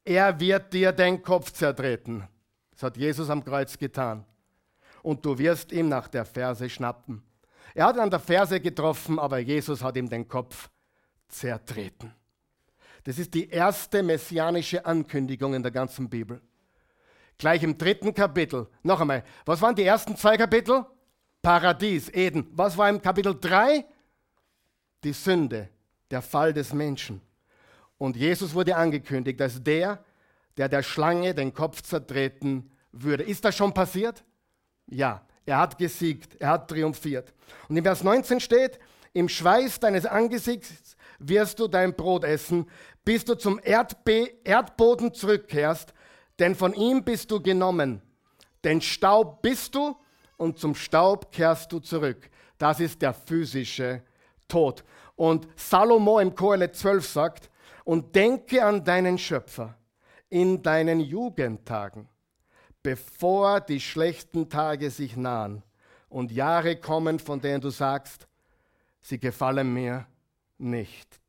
[0.03, 2.27] Er wird dir den Kopf zertreten.
[2.71, 4.25] Das hat Jesus am Kreuz getan.
[5.03, 7.23] Und du wirst ihm nach der Ferse schnappen.
[7.75, 10.71] Er hat an der Ferse getroffen, aber Jesus hat ihm den Kopf
[11.29, 12.15] zertreten.
[13.05, 16.41] Das ist die erste messianische Ankündigung in der ganzen Bibel.
[17.37, 18.69] Gleich im dritten Kapitel.
[18.83, 20.87] Noch einmal, was waren die ersten zwei Kapitel?
[21.43, 22.47] Paradies, Eden.
[22.53, 23.85] Was war im Kapitel 3?
[25.03, 25.69] Die Sünde,
[26.11, 27.21] der Fall des Menschen.
[27.97, 30.05] Und Jesus wurde angekündigt als der,
[30.57, 33.25] der der Schlange den Kopf zertreten würde.
[33.25, 34.25] Ist das schon passiert?
[34.87, 35.27] Ja.
[35.47, 37.33] Er hat gesiegt, er hat triumphiert.
[37.69, 38.79] Und in Vers 19 steht,
[39.13, 42.69] im Schweiß deines Angesichts wirst du dein Brot essen,
[43.05, 45.93] bis du zum Erdbe Erdboden zurückkehrst,
[46.39, 48.01] denn von ihm bist du genommen.
[48.63, 49.97] Denn Staub bist du
[50.41, 52.31] und zum Staub kehrst du zurück.
[52.59, 54.03] Das ist der physische
[54.49, 54.85] Tod.
[55.17, 57.51] Und Salomo im Kohelet 12 sagt,
[57.85, 59.77] und denke an deinen Schöpfer
[60.29, 62.09] in deinen Jugendtagen
[62.83, 65.63] bevor die schlechten Tage sich nahen
[66.09, 68.27] und Jahre kommen, von denen du sagst,
[69.01, 70.07] sie gefallen mir
[70.59, 71.21] nicht.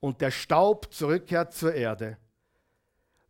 [0.00, 2.18] Und der Staub zurückkehrt zur Erde,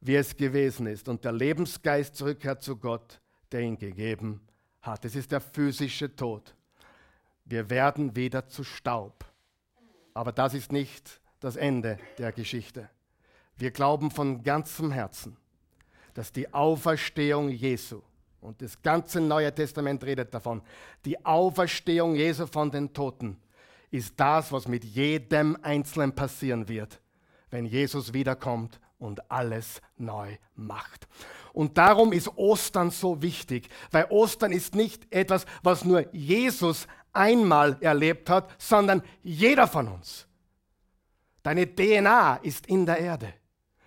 [0.01, 3.21] wie es gewesen ist, und der Lebensgeist zurückkehrt zu Gott,
[3.55, 4.40] der ihn gegeben
[4.83, 5.05] hat.
[5.05, 6.55] Es ist der physische Tod.
[7.45, 9.25] Wir werden wieder zu Staub.
[10.12, 12.90] Aber das ist nicht das Ende der Geschichte.
[13.57, 15.37] Wir glauben von ganzem Herzen,
[16.14, 18.03] dass die Auferstehung Jesu,
[18.40, 20.61] und das ganze Neue Testament redet davon,
[21.05, 23.38] die Auferstehung Jesu von den Toten
[23.93, 27.01] ist das, was mit jedem Einzelnen passieren wird,
[27.51, 31.07] wenn Jesus wiederkommt und alles neu macht.
[31.53, 37.77] Und darum ist Ostern so wichtig, weil Ostern ist nicht etwas, was nur Jesus einmal
[37.81, 40.27] erlebt hat, sondern jeder von uns.
[41.43, 43.33] Deine DNA ist in der Erde,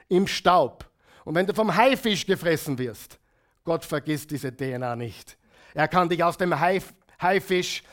[0.08, 0.89] im Staub.
[1.25, 3.19] Und wenn du vom Haifisch gefressen wirst,
[3.65, 5.38] Gott vergisst diese DNA nicht.
[5.73, 7.84] Er kann dich aus dem Haifisch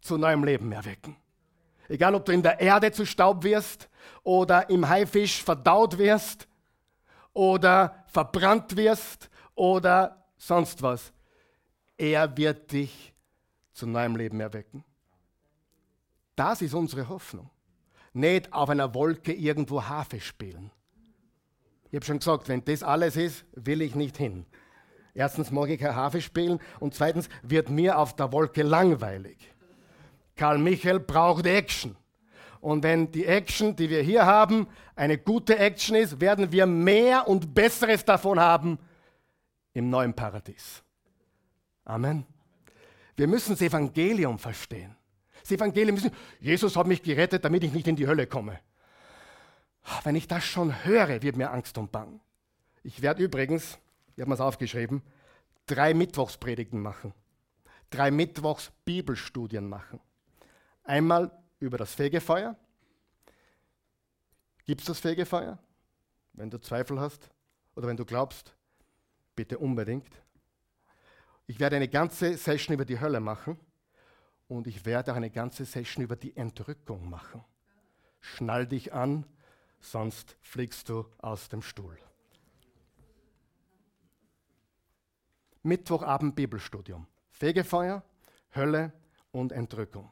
[0.00, 1.16] zu neuem Leben erwecken.
[1.88, 3.90] Egal, ob du in der Erde zu Staub wirst
[4.22, 6.48] oder im Haifisch verdaut wirst
[7.32, 11.12] oder verbrannt wirst oder sonst was.
[11.96, 13.14] Er wird dich
[13.72, 14.84] zu neuem Leben erwecken.
[16.36, 17.50] Das ist unsere Hoffnung.
[18.12, 20.70] Nicht auf einer Wolke irgendwo Harfe spielen.
[21.90, 24.46] Ich habe schon gesagt, wenn das alles ist, will ich nicht hin.
[25.14, 29.36] Erstens mag ich kein Harfe spielen und zweitens wird mir auf der Wolke langweilig.
[30.36, 31.96] Karl Michael braucht Action.
[32.62, 37.26] Und wenn die Action, die wir hier haben, eine gute Action ist, werden wir mehr
[37.26, 38.78] und Besseres davon haben
[39.74, 40.80] im neuen Paradies.
[41.84, 42.24] Amen.
[43.16, 44.94] Wir müssen das Evangelium verstehen.
[45.40, 48.60] Das Evangelium ist, Jesus hat mich gerettet, damit ich nicht in die Hölle komme.
[50.04, 52.20] Wenn ich das schon höre, wird mir Angst und Bang.
[52.84, 53.76] Ich werde übrigens,
[54.14, 55.02] ich habe mir es aufgeschrieben,
[55.66, 57.12] drei Mittwochspredigten machen.
[57.90, 59.98] Drei Mittwochs Bibelstudien machen.
[60.84, 62.56] Einmal über das Fegefeuer.
[64.64, 65.58] Gibt es das Fegefeuer?
[66.34, 67.30] Wenn du Zweifel hast
[67.74, 68.54] oder wenn du glaubst,
[69.34, 70.10] bitte unbedingt.
[71.46, 73.58] Ich werde eine ganze Session über die Hölle machen
[74.48, 77.44] und ich werde auch eine ganze Session über die Entrückung machen.
[78.20, 79.26] Schnall dich an,
[79.80, 81.98] sonst fliegst du aus dem Stuhl.
[85.62, 87.06] Mittwochabend Bibelstudium.
[87.30, 88.02] Fegefeuer,
[88.54, 88.92] Hölle
[89.30, 90.10] und Entrückung.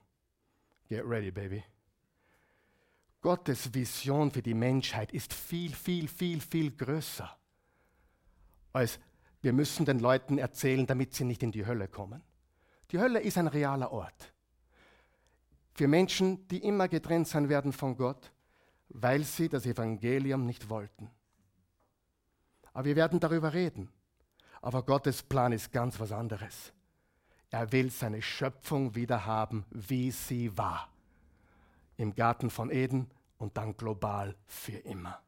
[0.90, 1.64] Get ready, baby.
[3.22, 7.40] Gottes Vision für die Menschheit ist viel, viel, viel, viel größer
[8.72, 8.98] als
[9.42, 12.22] wir müssen den Leuten erzählen, damit sie nicht in die Hölle kommen.
[12.90, 14.32] Die Hölle ist ein realer Ort.
[15.74, 18.32] Für Menschen, die immer getrennt sein werden von Gott,
[18.88, 21.10] weil sie das Evangelium nicht wollten.
[22.72, 23.90] Aber wir werden darüber reden.
[24.60, 26.72] Aber Gottes Plan ist ganz was anderes.
[27.50, 30.88] Er will seine Schöpfung wieder haben, wie sie war.
[31.96, 35.20] Im Garten von Eden und dann global für immer.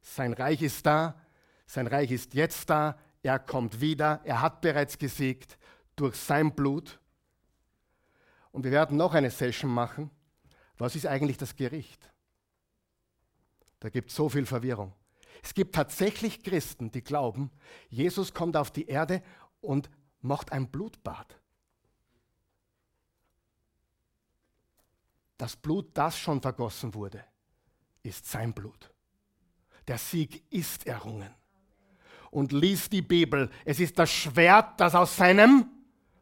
[0.00, 1.20] Sein Reich ist da,
[1.66, 5.58] sein Reich ist jetzt da, er kommt wieder, er hat bereits gesiegt
[5.96, 7.00] durch sein Blut.
[8.52, 10.10] Und wir werden noch eine Session machen.
[10.78, 12.10] Was ist eigentlich das Gericht?
[13.80, 14.94] Da gibt es so viel Verwirrung.
[15.42, 17.50] Es gibt tatsächlich Christen, die glauben,
[17.88, 19.22] Jesus kommt auf die Erde
[19.60, 19.90] und
[20.20, 21.37] macht ein Blutbad.
[25.38, 27.24] Das Blut, das schon vergossen wurde,
[28.02, 28.92] ist sein Blut.
[29.86, 31.30] Der Sieg ist errungen.
[32.30, 33.48] Und lies die Bibel.
[33.64, 35.66] Es ist das Schwert, das aus seinem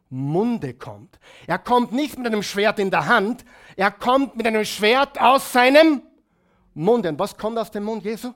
[0.08, 1.18] Munde kommt.
[1.46, 5.52] Er kommt nicht mit einem Schwert in der Hand, er kommt mit einem Schwert aus
[5.52, 6.02] seinem
[6.74, 7.08] Munde.
[7.08, 8.32] Und was kommt aus dem Mund Jesu?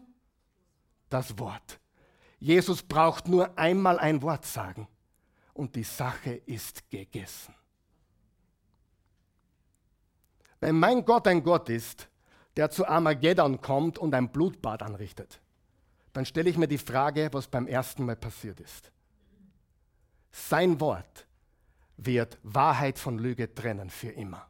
[1.08, 1.78] Das Wort.
[2.40, 4.88] Jesus braucht nur einmal ein Wort sagen
[5.52, 7.54] und die Sache ist gegessen.
[10.60, 12.08] Wenn mein Gott ein Gott ist,
[12.56, 15.40] der zu Armageddon kommt und ein Blutbad anrichtet,
[16.12, 18.90] dann stelle ich mir die Frage, was beim ersten Mal passiert ist.
[20.32, 21.26] Sein Wort
[21.96, 24.48] wird Wahrheit von Lüge trennen für immer.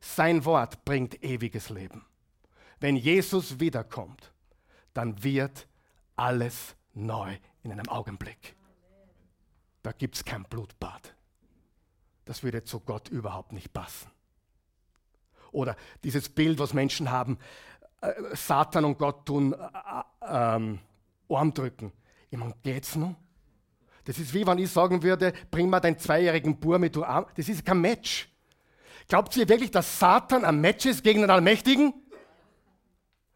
[0.00, 2.04] Sein Wort bringt ewiges Leben.
[2.80, 4.32] Wenn Jesus wiederkommt,
[4.94, 5.66] dann wird
[6.16, 8.54] alles neu in einem Augenblick.
[9.82, 11.14] Da gibt es kein Blutbad.
[12.24, 14.10] Das würde zu Gott überhaupt nicht passen.
[15.56, 17.38] Oder dieses Bild, was Menschen haben,
[18.02, 20.78] äh, Satan und Gott tun äh, äh, ähm,
[21.30, 21.92] Arm drücken.
[22.30, 23.14] Ich meine, geht's noch?
[24.04, 27.24] Das ist wie wenn ich sagen würde, bring mal deinen zweijährigen Bub mit, du Arm.
[27.36, 28.28] Das ist kein Match.
[29.08, 31.94] Glaubt ihr wirklich, dass Satan ein Match ist gegen den Allmächtigen?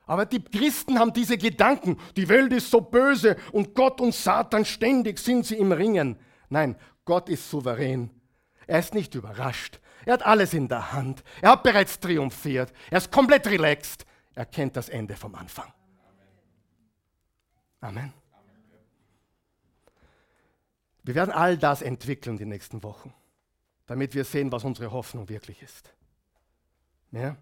[0.07, 4.67] Aber die Christen haben diese Gedanken, die Welt ist so böse und Gott und Satan
[4.67, 6.19] ständig sind sie im Ringen.
[6.51, 8.11] Nein, Gott ist souverän.
[8.67, 9.81] Er ist nicht überrascht.
[10.05, 11.23] Er hat alles in der Hand.
[11.41, 12.73] Er hat bereits triumphiert.
[12.91, 14.07] Er ist komplett relaxed.
[14.35, 15.73] Er kennt das Ende vom Anfang.
[17.81, 18.13] Amen.
[21.03, 23.15] Wir werden all das entwickeln die nächsten Wochen,
[23.87, 25.93] damit wir sehen, was unsere Hoffnung wirklich ist.
[27.11, 27.37] Ja?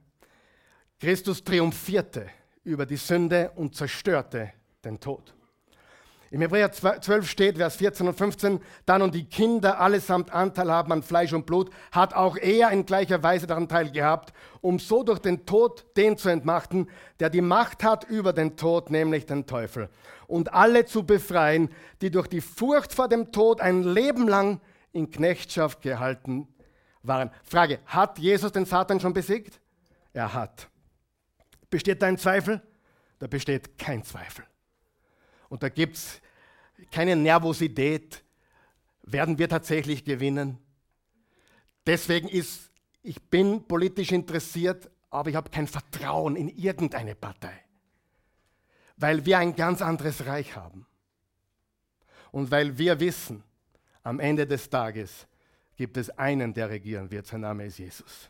[1.01, 2.31] Christus triumphierte
[2.65, 4.53] über die Sünde und zerstörte
[4.85, 5.35] den Tod.
[6.31, 10.93] Im Hebräer 12 steht, Vers 14 und 15, dann und die Kinder allesamt Anteil haben
[10.93, 15.21] an Fleisch und Blut, hat auch er in gleicher Weise daran teilgehabt, um so durch
[15.21, 16.89] den Tod den zu entmachten,
[17.19, 19.89] der die Macht hat über den Tod, nämlich den Teufel,
[20.27, 21.71] und alle zu befreien,
[22.03, 24.61] die durch die Furcht vor dem Tod ein Leben lang
[24.93, 26.47] in Knechtschaft gehalten
[27.03, 27.31] waren.
[27.43, 29.61] Frage, hat Jesus den Satan schon besiegt?
[30.13, 30.69] Er hat.
[31.71, 32.63] Besteht da ein Zweifel?
[33.19, 34.45] Da besteht kein Zweifel.
[35.49, 36.21] Und da gibt es
[36.91, 38.23] keine Nervosität.
[39.03, 40.59] Werden wir tatsächlich gewinnen?
[41.87, 42.71] Deswegen ist,
[43.03, 47.65] ich bin politisch interessiert, aber ich habe kein Vertrauen in irgendeine Partei.
[48.97, 50.87] Weil wir ein ganz anderes Reich haben.
[52.31, 53.43] Und weil wir wissen,
[54.03, 55.27] am Ende des Tages
[55.77, 57.27] gibt es einen, der regieren wird.
[57.27, 58.29] Sein Name ist Jesus.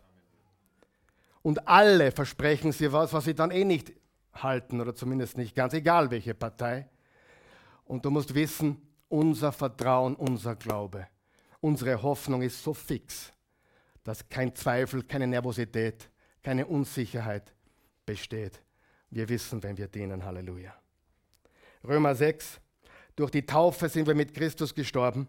[1.42, 3.92] Und alle versprechen sie was, was sie dann eh nicht
[4.34, 6.88] halten oder zumindest nicht ganz, egal welche Partei.
[7.88, 8.76] Und du musst wissen,
[9.08, 11.08] unser Vertrauen, unser Glaube,
[11.60, 13.32] unsere Hoffnung ist so fix,
[14.04, 16.10] dass kein Zweifel, keine Nervosität,
[16.42, 17.54] keine Unsicherheit
[18.04, 18.62] besteht.
[19.10, 20.22] Wir wissen, wenn wir dienen.
[20.22, 20.74] Halleluja.
[21.82, 22.60] Römer 6.
[23.16, 25.26] Durch die Taufe sind wir mit Christus gestorben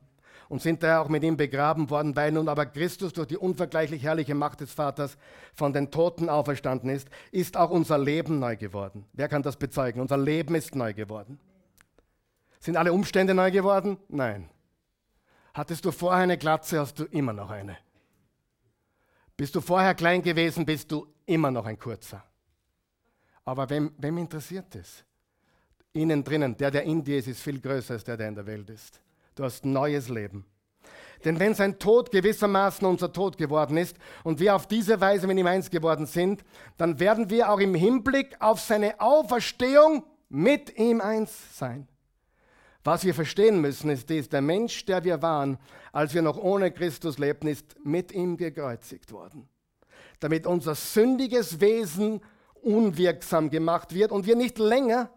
[0.50, 4.04] und sind daher auch mit ihm begraben worden, weil nun aber Christus durch die unvergleichlich
[4.04, 5.18] herrliche Macht des Vaters
[5.54, 9.06] von den Toten auferstanden ist, ist auch unser Leben neu geworden.
[9.14, 10.02] Wer kann das bezeugen?
[10.02, 11.40] Unser Leben ist neu geworden.
[12.60, 13.98] Sind alle Umstände neu geworden?
[14.10, 14.50] Nein.
[15.54, 17.78] Hattest du vorher eine Glatze, hast du immer noch eine.
[19.36, 22.24] Bist du vorher klein gewesen, bist du immer noch ein kurzer.
[23.46, 25.04] Aber wem, wem interessiert es?
[25.94, 28.46] Innen drinnen, der, der in dir ist, ist viel größer als der, der in der
[28.46, 29.02] Welt ist.
[29.36, 30.46] Du hast neues Leben.
[31.26, 35.38] Denn wenn sein Tod gewissermaßen unser Tod geworden ist und wir auf diese Weise mit
[35.38, 36.44] ihm eins geworden sind,
[36.78, 41.88] dann werden wir auch im Hinblick auf seine Auferstehung mit ihm eins sein.
[42.84, 45.58] Was wir verstehen müssen, ist dies, der Mensch, der wir waren,
[45.92, 49.50] als wir noch ohne Christus lebten, ist mit ihm gekreuzigt worden.
[50.20, 52.22] Damit unser sündiges Wesen
[52.62, 55.10] unwirksam gemacht wird und wir nicht länger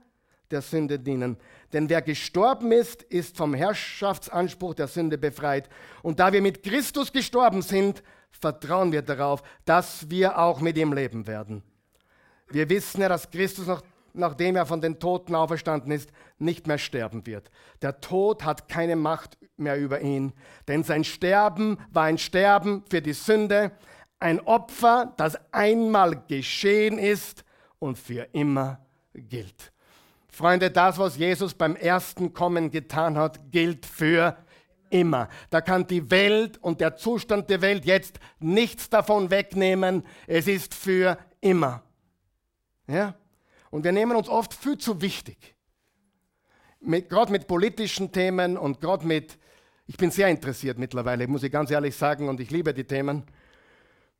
[0.50, 1.38] der Sünde dienen.
[1.72, 5.68] Denn wer gestorben ist, ist vom Herrschaftsanspruch der Sünde befreit.
[6.02, 10.92] Und da wir mit Christus gestorben sind, vertrauen wir darauf, dass wir auch mit ihm
[10.92, 11.62] leben werden.
[12.48, 13.82] Wir wissen ja, dass Christus, noch,
[14.14, 17.50] nachdem er von den Toten auferstanden ist, nicht mehr sterben wird.
[17.82, 20.32] Der Tod hat keine Macht mehr über ihn,
[20.68, 23.72] denn sein Sterben war ein Sterben für die Sünde,
[24.18, 27.44] ein Opfer, das einmal geschehen ist
[27.78, 29.72] und für immer gilt.
[30.28, 34.36] Freunde, das, was Jesus beim ersten Kommen getan hat, gilt für
[34.88, 35.28] immer.
[35.50, 40.04] Da kann die Welt und der Zustand der Welt jetzt nichts davon wegnehmen.
[40.26, 41.82] Es ist für immer.
[42.86, 43.14] Ja?
[43.72, 45.54] Und wir nehmen uns oft viel zu wichtig.
[46.82, 49.38] Gerade mit politischen Themen und gerade mit,
[49.86, 53.24] ich bin sehr interessiert mittlerweile, muss ich ganz ehrlich sagen, und ich liebe die Themen.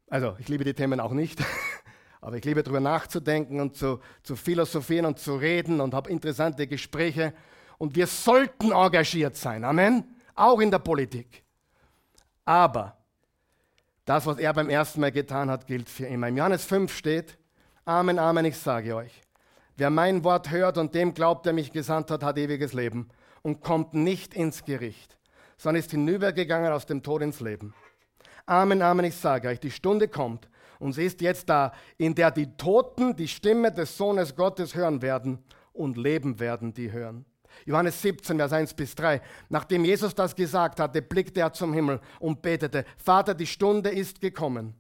[0.09, 1.39] Also, ich liebe die Themen auch nicht.
[2.23, 6.67] Aber ich liebe darüber nachzudenken und zu, zu philosophieren und zu reden und habe interessante
[6.67, 7.35] Gespräche.
[7.77, 9.65] Und wir sollten engagiert sein.
[9.65, 10.17] Amen.
[10.35, 11.45] Auch in der Politik.
[12.47, 12.97] Aber
[14.07, 16.29] das, was er beim ersten Mal getan hat, gilt für immer.
[16.29, 17.37] Im Johannes 5 steht,
[17.85, 19.23] Amen, Amen, ich sage euch.
[19.77, 23.09] Wer mein Wort hört und dem glaubt, der mich gesandt hat, hat ewiges Leben
[23.43, 25.19] und kommt nicht ins Gericht,
[25.57, 27.75] sondern ist hinübergegangen aus dem Tod ins Leben.
[28.47, 32.33] Amen, Amen, ich sage euch, die Stunde kommt, und sie ist jetzt da, in der
[32.33, 35.39] die Toten die Stimme des Sohnes Gottes hören werden
[35.73, 37.25] und leben werden, die hören.
[37.65, 39.21] Johannes 17, Vers 1 bis 3.
[39.49, 44.21] Nachdem Jesus das gesagt hatte, blickte er zum Himmel und betete, Vater, die Stunde ist
[44.21, 44.75] gekommen.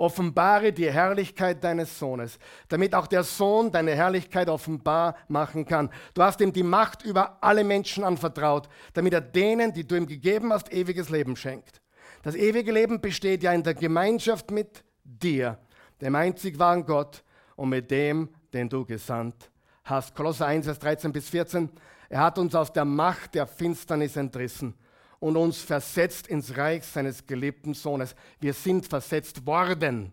[0.00, 5.90] Offenbare die Herrlichkeit deines Sohnes, damit auch der Sohn deine Herrlichkeit offenbar machen kann.
[6.14, 10.06] Du hast ihm die Macht über alle Menschen anvertraut, damit er denen, die du ihm
[10.06, 11.82] gegeben hast, ewiges Leben schenkt.
[12.22, 15.58] Das ewige Leben besteht ja in der Gemeinschaft mit dir,
[16.00, 17.22] dem einzig wahren Gott
[17.56, 19.50] und mit dem, den du gesandt
[19.84, 20.14] hast.
[20.14, 21.68] Kolosser 1, Vers 13 bis 14.
[22.08, 24.74] Er hat uns aus der Macht der Finsternis entrissen
[25.20, 28.16] und uns versetzt ins Reich seines geliebten Sohnes.
[28.40, 30.12] Wir sind versetzt worden,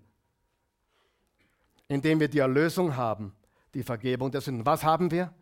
[1.87, 3.33] indem wir die Erlösung haben,
[3.73, 4.65] die Vergebung der Sünden.
[4.65, 5.33] Was haben wir?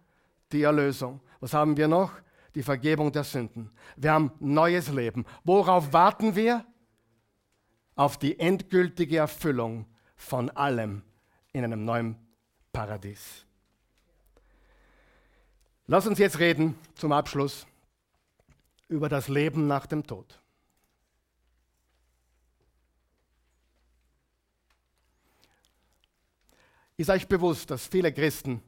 [0.51, 1.19] Die Erlösung.
[1.41, 2.11] Was haben wir noch?
[2.53, 3.71] Die Vergebung der Sünden.
[3.97, 5.25] Wir haben neues Leben.
[5.43, 6.65] Worauf warten wir?
[7.95, 11.01] auf die endgültige Erfüllung von allem
[11.53, 12.15] in einem neuen
[12.71, 13.45] Paradies.
[15.87, 17.65] Lass uns jetzt reden zum Abschluss
[18.87, 20.39] über das Leben nach dem Tod.
[26.97, 28.61] Ist euch bewusst, dass viele Christen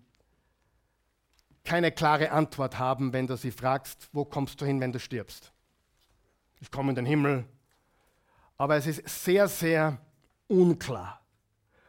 [1.64, 5.52] keine klare Antwort haben, wenn du sie fragst, wo kommst du hin, wenn du stirbst?
[6.60, 7.46] Ich komme in den Himmel,
[8.58, 9.98] aber es ist sehr, sehr
[10.48, 11.22] unklar.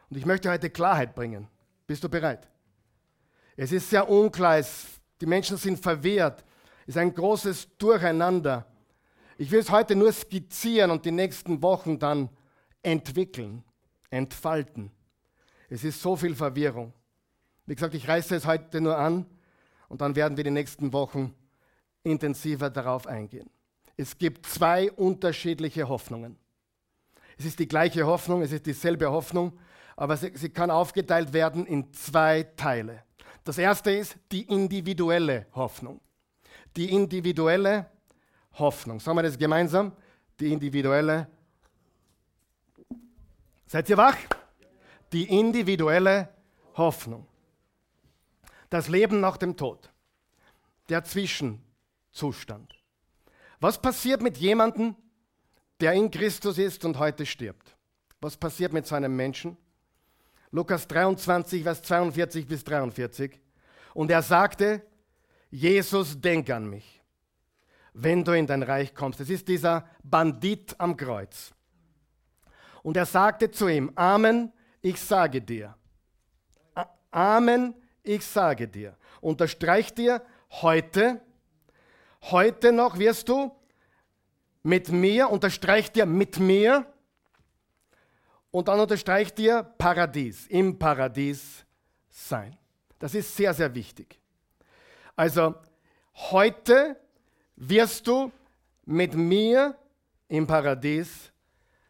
[0.09, 1.47] Und ich möchte heute Klarheit bringen.
[1.87, 2.47] Bist du bereit?
[3.55, 4.85] Es ist sehr unklar, es,
[5.19, 6.45] die Menschen sind verwirrt,
[6.89, 8.65] ist ein großes Durcheinander.
[9.37, 12.29] Ich will es heute nur skizzieren und die nächsten Wochen dann
[12.81, 13.63] entwickeln,
[14.09, 14.91] entfalten.
[15.69, 16.91] Es ist so viel Verwirrung.
[17.67, 19.27] Wie gesagt, ich reiße es heute nur an
[19.87, 21.35] Und dann werden wir die nächsten Wochen
[22.01, 23.51] intensiver darauf eingehen.
[23.95, 26.37] Es gibt zwei unterschiedliche Hoffnungen.
[27.37, 29.59] Es ist die gleiche Hoffnung, es ist dieselbe Hoffnung,
[29.95, 33.03] aber sie, sie kann aufgeteilt werden in zwei Teile.
[33.43, 36.01] Das erste ist die individuelle Hoffnung.
[36.75, 37.89] Die individuelle
[38.53, 38.99] Hoffnung.
[38.99, 39.91] Sagen wir das gemeinsam?
[40.39, 41.27] Die individuelle.
[43.65, 44.17] Seid ihr wach?
[45.11, 46.29] Die individuelle
[46.75, 47.27] Hoffnung.
[48.69, 49.91] Das Leben nach dem Tod.
[50.89, 52.75] Der Zwischenzustand.
[53.59, 54.95] Was passiert mit jemandem,
[55.81, 57.75] der in Christus ist und heute stirbt?
[58.21, 59.57] Was passiert mit seinem Menschen?
[60.51, 63.39] Lukas 23, Vers 42 bis 43.
[63.93, 64.81] Und er sagte,
[65.49, 67.01] Jesus, denk an mich,
[67.93, 69.19] wenn du in dein Reich kommst.
[69.19, 71.51] Es ist dieser Bandit am Kreuz.
[72.83, 75.75] Und er sagte zu ihm, Amen, ich sage dir.
[77.11, 77.73] Amen,
[78.03, 78.95] ich sage dir.
[79.21, 81.21] Unterstreich dir, heute,
[82.21, 83.51] heute noch wirst du
[84.63, 86.85] mit mir, unterstreich dir mit mir,
[88.51, 91.65] und dann unterstreicht dir Paradies, im Paradies
[92.09, 92.57] sein.
[92.97, 94.18] Das ist sehr, sehr wichtig.
[95.19, 95.53] Also
[96.31, 96.95] heute
[97.57, 98.31] wirst du
[98.85, 99.75] mit mir
[100.29, 101.29] im Paradies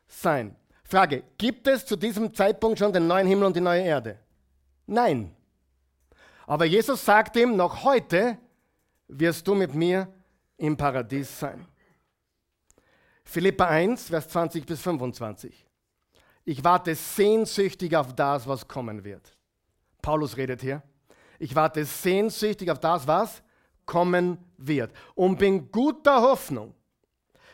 [0.07, 0.55] sein.
[0.83, 4.17] Frage, gibt es zu diesem Zeitpunkt schon den neuen Himmel und die neue Erde?
[4.87, 5.31] Nein.
[6.47, 8.39] Aber Jesus sagt ihm, noch heute
[9.07, 10.11] wirst du mit mir
[10.57, 11.67] im Paradies sein.
[13.25, 15.67] Philippa 1, Vers 20 bis 25.
[16.45, 19.37] Ich warte sehnsüchtig auf das, was kommen wird.
[20.01, 20.81] Paulus redet hier.
[21.39, 23.41] Ich warte sehnsüchtig auf das, was
[23.85, 24.91] kommen wird.
[25.15, 26.75] Und bin guter Hoffnung,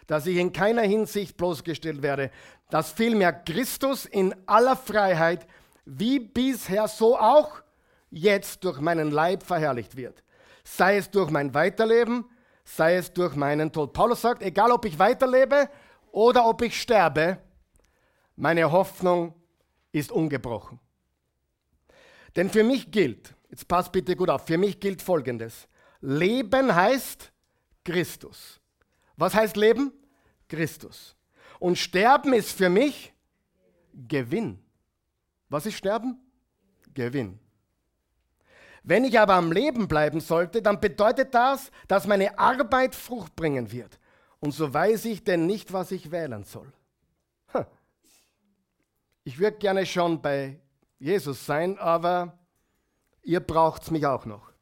[0.07, 2.31] dass ich in keiner Hinsicht bloßgestellt werde,
[2.69, 5.47] dass vielmehr Christus in aller Freiheit,
[5.85, 7.61] wie bisher so auch
[8.09, 10.23] jetzt durch meinen Leib verherrlicht wird.
[10.63, 12.25] Sei es durch mein Weiterleben,
[12.63, 13.93] sei es durch meinen Tod.
[13.93, 15.69] Paulus sagt, egal ob ich weiterlebe
[16.11, 17.37] oder ob ich sterbe,
[18.35, 19.35] meine Hoffnung
[19.91, 20.79] ist ungebrochen.
[22.35, 25.69] Denn für mich gilt, jetzt passt bitte gut auf, für mich gilt Folgendes.
[26.01, 27.31] Leben heißt
[27.85, 28.59] Christus.
[29.15, 29.93] Was heißt Leben?
[30.49, 31.15] Christus.
[31.59, 33.13] Und Sterben ist für mich
[33.93, 34.59] Gewinn.
[35.47, 36.19] Was ist Sterben?
[36.93, 37.39] Gewinn.
[38.83, 43.71] Wenn ich aber am Leben bleiben sollte, dann bedeutet das, dass meine Arbeit Frucht bringen
[43.71, 43.97] wird.
[44.41, 46.71] Und so weiß ich denn nicht, was ich wählen soll.
[49.23, 50.59] Ich würde gerne schon bei
[50.99, 52.37] Jesus sein, aber
[53.25, 54.53] ihr braucht mich auch noch.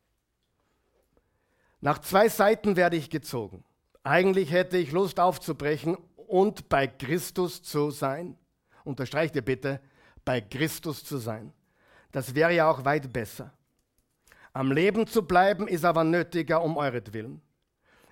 [1.82, 3.64] Nach zwei Seiten werde ich gezogen.
[4.03, 8.38] Eigentlich hätte ich Lust aufzubrechen und bei Christus zu sein.
[8.84, 9.80] Unterstreicht ihr bitte,
[10.26, 11.53] bei Christus zu sein.
[12.11, 13.53] Das wäre ja auch weit besser.
[14.53, 17.41] Am Leben zu bleiben ist aber nötiger um euretwillen.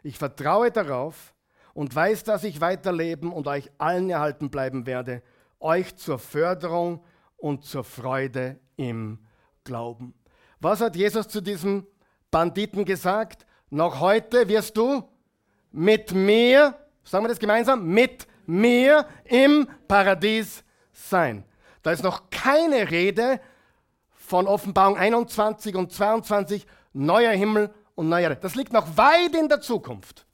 [0.04, 1.34] Ich vertraue darauf
[1.74, 5.24] und weiß, dass ich weiterleben und euch allen erhalten bleiben werde
[5.62, 7.04] euch zur Förderung
[7.38, 9.20] und zur Freude im
[9.64, 10.14] Glauben.
[10.62, 11.88] Was hat Jesus zu diesem
[12.30, 13.46] Banditen gesagt?
[13.72, 15.04] Noch heute wirst du
[15.72, 21.44] mit mir, sagen wir das gemeinsam, mit mir im Paradies sein.
[21.82, 23.42] Da ist noch keine Rede
[24.12, 28.36] von Offenbarung 21 und 22, neuer Himmel und neuer Erde.
[28.36, 30.28] Das liegt noch weit in der Zukunft.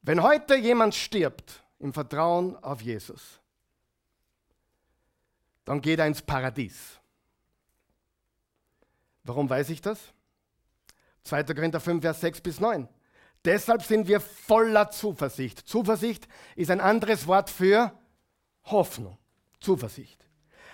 [0.00, 3.37] Wenn heute jemand stirbt im Vertrauen auf Jesus,
[5.68, 6.98] dann geht er ins Paradies.
[9.24, 9.98] Warum weiß ich das?
[11.24, 11.42] 2.
[11.44, 12.88] Korinther 5, Vers 6 bis 9.
[13.44, 15.60] Deshalb sind wir voller Zuversicht.
[15.68, 17.92] Zuversicht ist ein anderes Wort für
[18.64, 19.18] Hoffnung.
[19.60, 20.26] Zuversicht.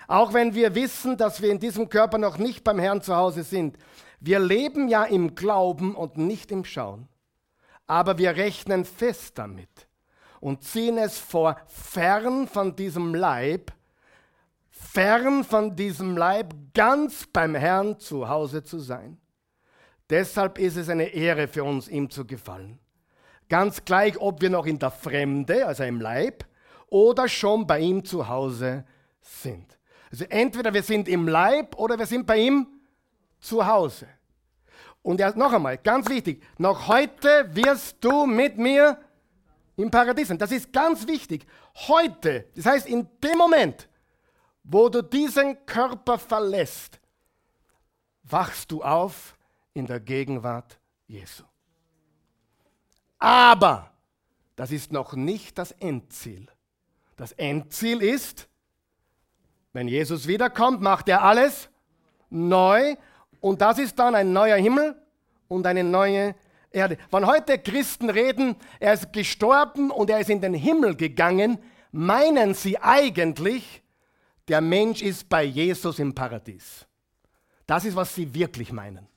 [0.06, 3.42] Auch wenn wir wissen, dass wir in diesem Körper noch nicht beim Herrn zu Hause
[3.42, 3.78] sind.
[4.20, 7.08] Wir leben ja im Glauben und nicht im Schauen
[7.86, 9.88] aber wir rechnen fest damit
[10.40, 13.72] und ziehen es vor, fern von diesem Leib,
[14.74, 19.18] fern von diesem Leib, ganz beim Herrn zu Hause zu sein.
[20.10, 22.78] Deshalb ist es eine Ehre für uns, ihm zu gefallen.
[23.48, 26.44] Ganz gleich, ob wir noch in der Fremde, also im Leib,
[26.88, 28.84] oder schon bei ihm zu Hause
[29.20, 29.78] sind.
[30.10, 32.66] Also entweder wir sind im Leib oder wir sind bei ihm
[33.40, 34.06] zu Hause.
[35.02, 38.98] Und er, noch einmal, ganz wichtig, noch heute wirst du mit mir
[39.76, 40.38] im Paradies sein.
[40.38, 41.46] Das ist ganz wichtig.
[41.88, 43.88] Heute, das heißt in dem Moment,
[44.64, 46.98] wo du diesen Körper verlässt,
[48.22, 49.36] wachst du auf
[49.74, 51.44] in der Gegenwart Jesu.
[53.18, 53.90] Aber
[54.56, 56.46] das ist noch nicht das Endziel.
[57.16, 58.48] Das Endziel ist,
[59.72, 61.68] wenn Jesus wiederkommt, macht er alles
[62.30, 62.96] neu
[63.40, 64.96] und das ist dann ein neuer Himmel
[65.48, 66.34] und eine neue
[66.70, 66.96] Erde.
[67.10, 71.58] Wenn heute Christen reden, er ist gestorben und er ist in den Himmel gegangen,
[71.92, 73.83] meinen sie eigentlich,
[74.48, 76.86] der Mensch ist bei Jesus im Paradies.
[77.66, 79.08] Das ist, was sie wirklich meinen.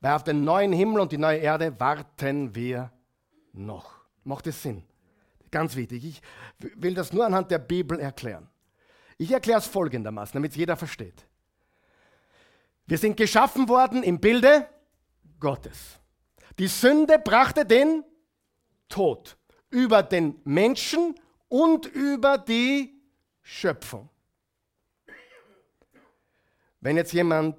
[0.00, 2.90] Weil auf den neuen Himmel und die neue Erde warten wir
[3.52, 3.92] noch.
[4.24, 4.82] Macht es Sinn?
[5.50, 6.04] Ganz wichtig.
[6.04, 6.22] Ich
[6.76, 8.48] will das nur anhand der Bibel erklären.
[9.18, 11.26] Ich erkläre es folgendermaßen, damit jeder versteht.
[12.86, 14.68] Wir sind geschaffen worden im Bilde
[15.40, 15.98] Gottes.
[16.58, 18.04] Die Sünde brachte den
[18.88, 19.36] Tod
[19.70, 21.14] über den Menschen
[21.48, 22.95] und über die
[23.48, 24.10] Schöpfung.
[26.80, 27.56] Wenn jetzt jemand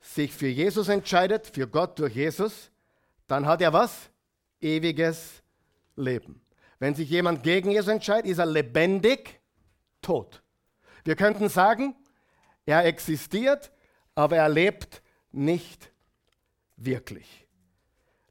[0.00, 2.70] sich für Jesus entscheidet, für Gott durch Jesus,
[3.26, 4.08] dann hat er was?
[4.58, 5.42] Ewiges
[5.96, 6.40] Leben.
[6.78, 9.38] Wenn sich jemand gegen Jesus entscheidet, ist er lebendig
[10.00, 10.42] tot.
[11.04, 11.94] Wir könnten sagen,
[12.64, 13.70] er existiert,
[14.14, 15.92] aber er lebt nicht
[16.76, 17.46] wirklich.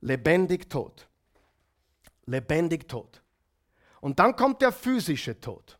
[0.01, 1.07] Lebendig tot.
[2.25, 3.21] Lebendig tot.
[4.01, 5.78] Und dann kommt der physische Tod.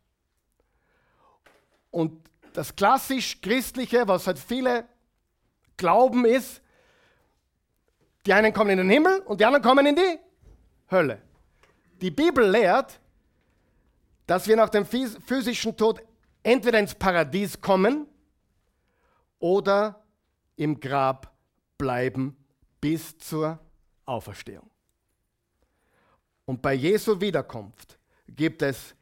[1.91, 4.87] Und das klassisch christliche, was halt viele
[5.77, 6.61] glauben, ist,
[8.25, 10.19] die einen kommen in den Himmel und die anderen kommen in die
[10.91, 11.21] Hölle.
[12.01, 12.99] Die Bibel lehrt,
[14.27, 16.01] dass wir nach dem physischen Tod
[16.43, 18.07] entweder ins Paradies kommen
[19.39, 20.03] oder
[20.55, 21.33] im Grab
[21.77, 22.37] bleiben
[22.81, 23.59] bis zur
[24.05, 24.69] Auferstehung.
[26.45, 28.95] Und bei Jesu Wiederkunft gibt es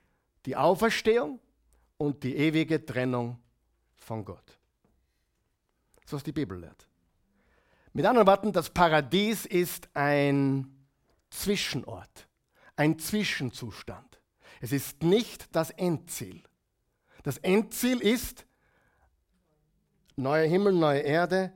[0.46, 1.40] die Auferstehung
[1.98, 3.40] und die ewige Trennung
[3.96, 4.58] von Gott.
[5.96, 6.88] Das ist, was die Bibel lehrt.
[7.94, 10.72] Mit anderen Worten, das Paradies ist ein
[11.30, 12.28] Zwischenort,
[12.76, 14.22] ein Zwischenzustand.
[14.62, 16.44] Es ist nicht das Endziel.
[17.24, 18.46] Das Endziel ist
[20.16, 21.54] neuer Himmel, neue Erde,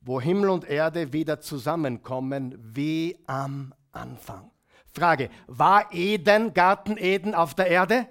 [0.00, 4.50] wo Himmel und Erde wieder zusammenkommen wie am Anfang.
[4.92, 8.08] Frage, war Eden, Garten Eden auf der Erde?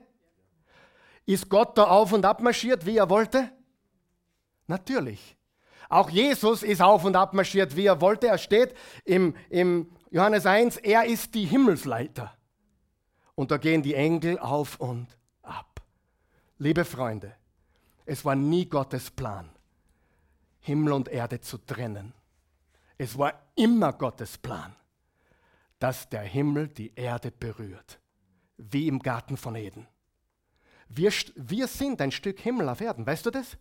[1.25, 3.51] Ist Gott da auf und ab marschiert, wie er wollte?
[4.67, 5.35] Natürlich.
[5.89, 8.27] Auch Jesus ist auf und ab marschiert, wie er wollte.
[8.27, 12.33] Er steht im, im Johannes 1, er ist die Himmelsleiter.
[13.35, 15.07] Und da gehen die Engel auf und
[15.41, 15.81] ab.
[16.57, 17.35] Liebe Freunde,
[18.05, 19.49] es war nie Gottes Plan,
[20.59, 22.13] Himmel und Erde zu trennen.
[22.97, 24.73] Es war immer Gottes Plan,
[25.79, 27.99] dass der Himmel die Erde berührt,
[28.57, 29.85] wie im Garten von Eden.
[30.87, 33.57] Wir, wir sind ein Stück Himmel auf Erden, weißt du das?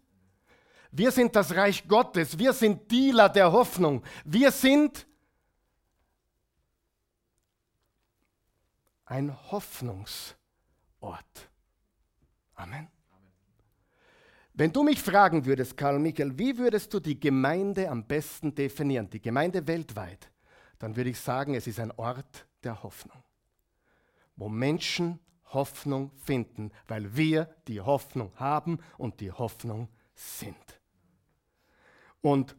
[0.91, 5.07] Wir sind das Reich Gottes, wir sind Dealer der Hoffnung, wir sind
[9.07, 10.37] ein Hoffnungsort.
[12.55, 12.89] Amen.
[14.57, 19.11] Wenn du mich fragen würdest, Karl Michael, wie würdest du die Gemeinde am besten definieren,
[19.11, 20.31] die Gemeinde weltweit,
[20.79, 23.21] dann würde ich sagen, es ist ein Ort der Hoffnung,
[24.37, 25.19] wo Menschen
[25.55, 30.57] Hoffnung finden, weil wir die Hoffnung haben und die Hoffnung sind.
[32.21, 32.57] Und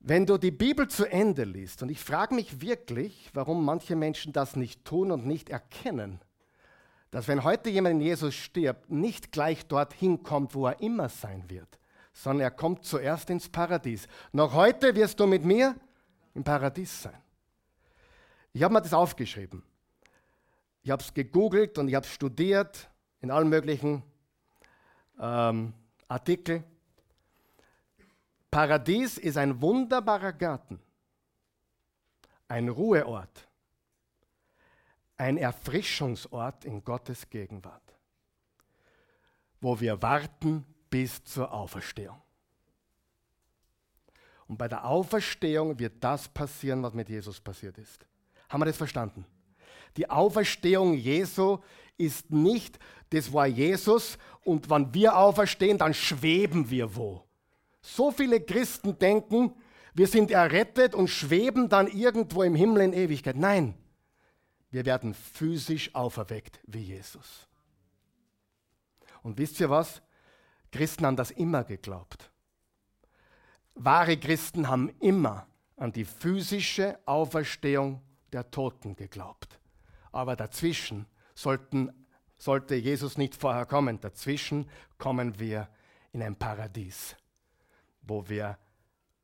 [0.00, 4.32] wenn du die Bibel zu Ende liest, und ich frage mich wirklich, warum manche Menschen
[4.32, 6.20] das nicht tun und nicht erkennen,
[7.10, 11.48] dass wenn heute jemand in Jesus stirbt, nicht gleich dorthin kommt, wo er immer sein
[11.48, 11.78] wird,
[12.12, 14.06] sondern er kommt zuerst ins Paradies.
[14.32, 15.74] Noch heute wirst du mit mir
[16.34, 17.20] im Paradies sein.
[18.52, 19.62] Ich habe mir das aufgeschrieben.
[20.86, 22.88] Ich habe es gegoogelt und ich habe studiert
[23.20, 24.04] in allen möglichen
[25.18, 25.74] ähm,
[26.06, 26.62] Artikeln.
[28.52, 30.78] Paradies ist ein wunderbarer Garten,
[32.46, 33.48] ein Ruheort,
[35.16, 37.92] ein Erfrischungsort in Gottes Gegenwart,
[39.60, 42.22] wo wir warten bis zur Auferstehung.
[44.46, 48.06] Und bei der Auferstehung wird das passieren, was mit Jesus passiert ist.
[48.48, 49.26] Haben wir das verstanden?
[49.96, 51.58] Die Auferstehung Jesu
[51.96, 52.78] ist nicht,
[53.10, 57.24] das war Jesus und wenn wir auferstehen, dann schweben wir wo.
[57.80, 59.54] So viele Christen denken,
[59.94, 63.36] wir sind errettet und schweben dann irgendwo im Himmel in Ewigkeit.
[63.36, 63.74] Nein,
[64.70, 67.46] wir werden physisch auferweckt wie Jesus.
[69.22, 70.02] Und wisst ihr was?
[70.70, 72.30] Christen haben das immer geglaubt.
[73.74, 78.00] Wahre Christen haben immer an die physische Auferstehung
[78.32, 79.58] der Toten geglaubt.
[80.16, 81.90] Aber dazwischen sollten,
[82.38, 84.00] sollte Jesus nicht vorher kommen.
[84.00, 85.68] Dazwischen kommen wir
[86.12, 87.16] in ein Paradies,
[88.02, 88.58] wo wir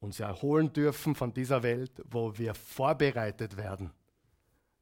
[0.00, 3.92] uns erholen dürfen von dieser Welt, wo wir vorbereitet werden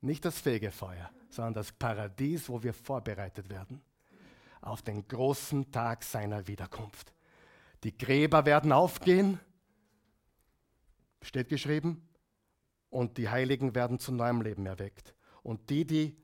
[0.03, 3.83] nicht das Fegefeuer, sondern das Paradies, wo wir vorbereitet werden
[4.63, 7.15] auf den großen Tag seiner Wiederkunft.
[7.83, 9.41] Die Gräber werden aufgehen,
[11.23, 12.07] steht geschrieben,
[12.91, 15.15] und die Heiligen werden zu neuem Leben erweckt.
[15.43, 16.17] Und die, die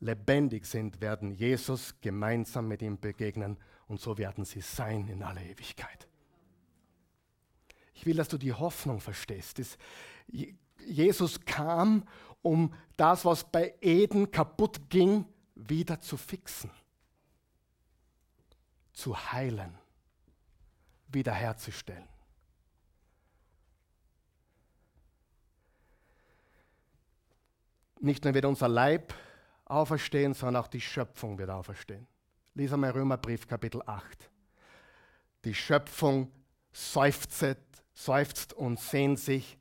[0.00, 5.42] lebendig sind, werden Jesus gemeinsam mit ihm begegnen und so werden sie sein in aller
[5.42, 6.08] Ewigkeit.
[7.94, 9.60] Ich will, dass du die Hoffnung verstehst.
[10.84, 12.06] Jesus kam,
[12.42, 16.70] um das, was bei Eden kaputt ging, wieder zu fixen,
[18.92, 19.78] zu heilen,
[21.08, 22.13] wiederherzustellen.
[28.04, 29.14] Nicht nur wird unser Leib
[29.64, 32.06] auferstehen, sondern auch die Schöpfung wird auferstehen.
[32.52, 34.30] Lies einmal Römerbrief Kapitel 8.
[35.46, 36.30] Die Schöpfung
[36.70, 37.42] seufzt,
[37.94, 39.58] seufzt und sehnt sich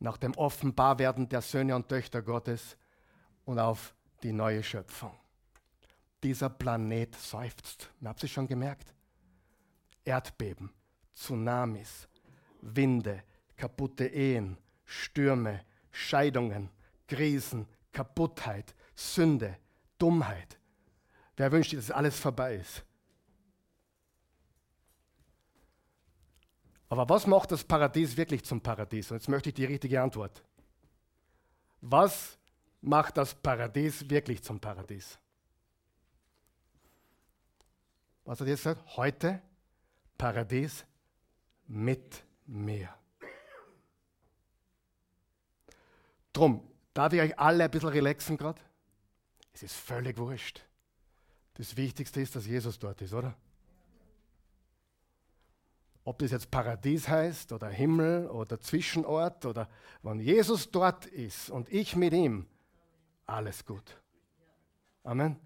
[0.00, 2.76] nach dem Offenbarwerden der Söhne und Töchter Gottes
[3.44, 3.94] und auf
[4.24, 5.16] die neue Schöpfung.
[6.20, 7.90] Dieser Planet seufzt.
[8.04, 8.92] Habt ihr schon gemerkt?
[10.04, 10.68] Erdbeben,
[11.14, 12.08] Tsunamis,
[12.60, 13.22] Winde,
[13.56, 16.70] kaputte Ehen, Stürme, Scheidungen,
[17.06, 19.56] Krisen, Kaputtheit, Sünde,
[19.98, 20.58] Dummheit.
[21.36, 22.84] Wer wünscht dass alles vorbei ist?
[26.88, 29.10] Aber was macht das Paradies wirklich zum Paradies?
[29.10, 30.44] Und jetzt möchte ich die richtige Antwort.
[31.80, 32.38] Was
[32.80, 35.18] macht das Paradies wirklich zum Paradies?
[38.24, 38.96] Was hat er gesagt?
[38.96, 39.42] Heute
[40.16, 40.84] Paradies
[41.66, 42.94] mit mir.
[46.32, 46.62] Drum,
[46.94, 48.60] darf ich euch alle ein bisschen relaxen gerade?
[49.52, 50.62] Es ist völlig wurscht.
[51.54, 53.36] Das Wichtigste ist, dass Jesus dort ist, oder?
[56.04, 59.68] Ob das jetzt Paradies heißt oder Himmel oder Zwischenort oder
[60.02, 62.46] wenn Jesus dort ist und ich mit ihm,
[63.26, 64.00] alles gut.
[65.02, 65.36] Amen.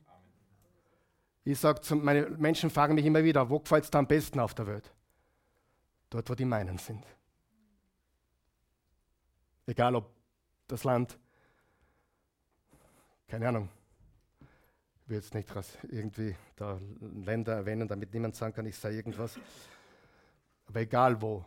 [1.44, 4.54] Ich sage, meine Menschen fragen mich immer wieder, wo gefällt es dir am besten auf
[4.54, 4.92] der Welt?
[6.10, 7.04] Dort, wo die meinen sind.
[9.66, 10.10] Egal ob
[10.66, 11.18] das Land,
[13.28, 13.68] keine Ahnung,
[14.40, 15.48] ich will jetzt nicht
[15.90, 19.38] irgendwie da Länder erwähnen, damit niemand sagen kann, ich sei irgendwas.
[20.66, 21.44] Aber egal wo,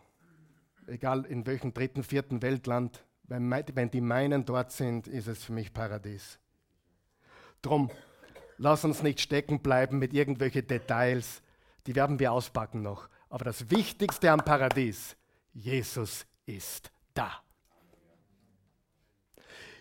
[0.88, 5.74] egal in welchem dritten, vierten Weltland, wenn, die meinen dort sind, ist es für mich
[5.74, 6.40] Paradies.
[7.62, 7.90] Drum,
[8.58, 11.42] lass uns nicht stecken bleiben mit irgendwelchen Details,
[11.88, 13.10] die werden wir auspacken noch.
[13.30, 15.16] Aber das Wichtigste am Paradies,
[15.54, 17.42] Jesus ist da.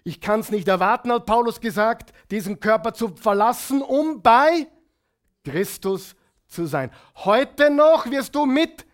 [0.04, 4.66] Ich kann es nicht erwarten, hat Paulus gesagt, diesen Körper zu verlassen, um bei
[5.44, 6.90] Christus zu sein.
[7.16, 8.86] Heute noch wirst du mit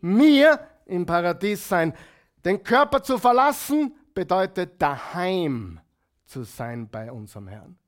[0.00, 1.94] mir im Paradies sein.
[2.44, 5.80] Den Körper zu verlassen bedeutet daheim
[6.26, 7.78] zu sein bei unserem Herrn.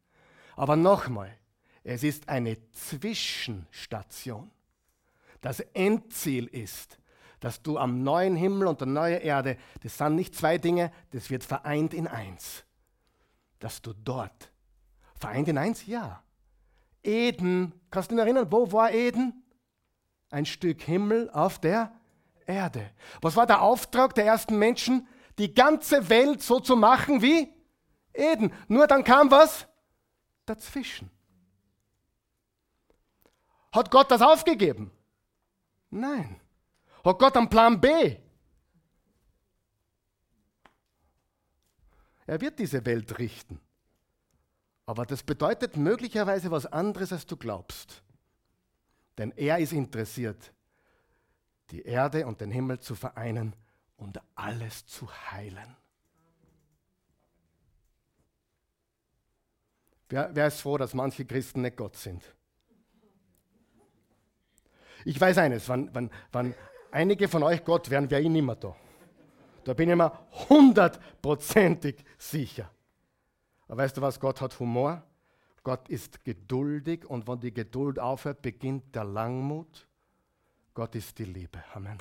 [0.56, 1.36] Aber nochmal,
[1.84, 4.50] es ist eine Zwischenstation.
[5.40, 6.98] Das Endziel ist,
[7.42, 11.28] dass du am neuen Himmel und der neuen Erde, das sind nicht zwei Dinge, das
[11.28, 12.62] wird vereint in eins.
[13.58, 14.52] Dass du dort,
[15.16, 16.22] vereint in eins, ja.
[17.02, 19.42] Eden, kannst du dich erinnern, wo war Eden?
[20.30, 21.92] Ein Stück Himmel auf der
[22.46, 22.88] Erde.
[23.20, 25.08] Was war der Auftrag der ersten Menschen?
[25.36, 27.52] Die ganze Welt so zu machen wie
[28.14, 28.52] Eden.
[28.68, 29.66] Nur dann kam was
[30.46, 31.10] dazwischen.
[33.72, 34.92] Hat Gott das aufgegeben?
[35.90, 36.41] Nein.
[37.04, 38.16] Hat Gott einen Plan B?
[42.26, 43.60] Er wird diese Welt richten.
[44.86, 48.02] Aber das bedeutet möglicherweise was anderes, als du glaubst.
[49.18, 50.52] Denn er ist interessiert
[51.70, 53.56] die Erde und den Himmel zu vereinen
[53.96, 55.76] und alles zu heilen.
[60.08, 62.22] Wer, wer ist froh, dass manche Christen nicht Gott sind?
[65.04, 66.54] Ich weiß eines, wenn, wenn, wenn
[66.92, 68.76] einige von euch Gott wären, wäre ich nicht mehr da.
[69.64, 70.12] Da bin ich mir
[70.48, 72.70] hundertprozentig sicher.
[73.68, 75.02] Aber weißt du was, Gott hat Humor,
[75.64, 79.86] Gott ist geduldig und wenn die Geduld aufhört, beginnt der Langmut
[80.74, 81.62] Gott ist die Liebe.
[81.74, 81.98] Amen.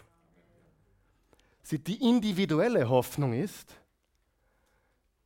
[1.69, 3.75] Die individuelle Hoffnung ist,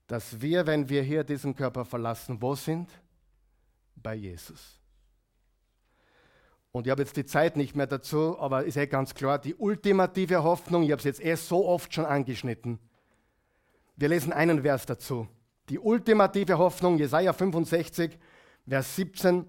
[0.07, 2.89] dass wir, wenn wir hier diesen Körper verlassen, wo sind?
[3.95, 4.79] Bei Jesus.
[6.75, 9.55] Und ich habe jetzt die Zeit nicht mehr dazu, aber ist eh ganz klar, die
[9.55, 12.79] ultimative Hoffnung, ich habe es jetzt eh so oft schon angeschnitten.
[13.95, 15.25] Wir lesen einen Vers dazu.
[15.69, 18.19] Die ultimative Hoffnung, Jesaja 65,
[18.67, 19.45] Vers 17.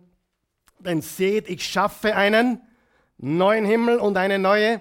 [0.79, 2.61] Denn seht, ich schaffe einen
[3.19, 4.81] neuen Himmel und eine neue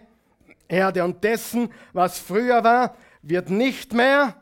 [0.67, 1.03] Erde.
[1.03, 4.39] Und dessen, was früher war, wird nicht mehr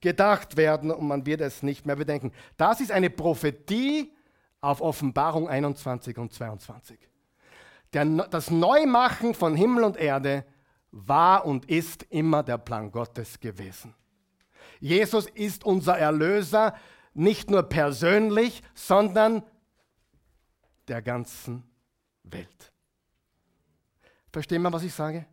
[0.00, 2.32] gedacht werden und man wird es nicht mehr bedenken.
[2.56, 4.10] Das ist eine Prophetie
[4.60, 6.98] auf Offenbarung 21 und 22.
[7.92, 10.44] Der, das Neumachen von Himmel und Erde
[10.90, 13.94] war und ist immer der Plan Gottes gewesen.
[14.80, 16.74] Jesus ist unser Erlöser,
[17.14, 19.42] nicht nur persönlich, sondern
[20.86, 21.64] der ganzen
[22.22, 22.72] Welt.
[24.32, 25.26] Verstehen wir, was ich sage?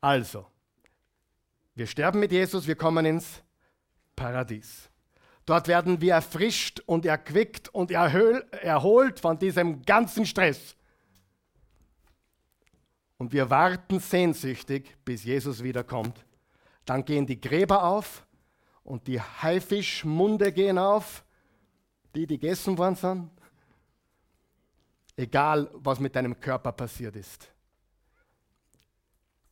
[0.00, 0.46] Also,
[1.74, 3.42] wir sterben mit Jesus, wir kommen ins
[4.14, 4.90] Paradies.
[5.46, 10.74] Dort werden wir erfrischt und erquickt und erholt von diesem ganzen Stress.
[13.18, 16.24] Und wir warten sehnsüchtig, bis Jesus wiederkommt.
[16.84, 18.26] Dann gehen die Gräber auf
[18.82, 21.24] und die Haifischmunde gehen auf,
[22.14, 23.30] die, die gegessen worden sind.
[25.16, 27.48] Egal, was mit deinem Körper passiert ist.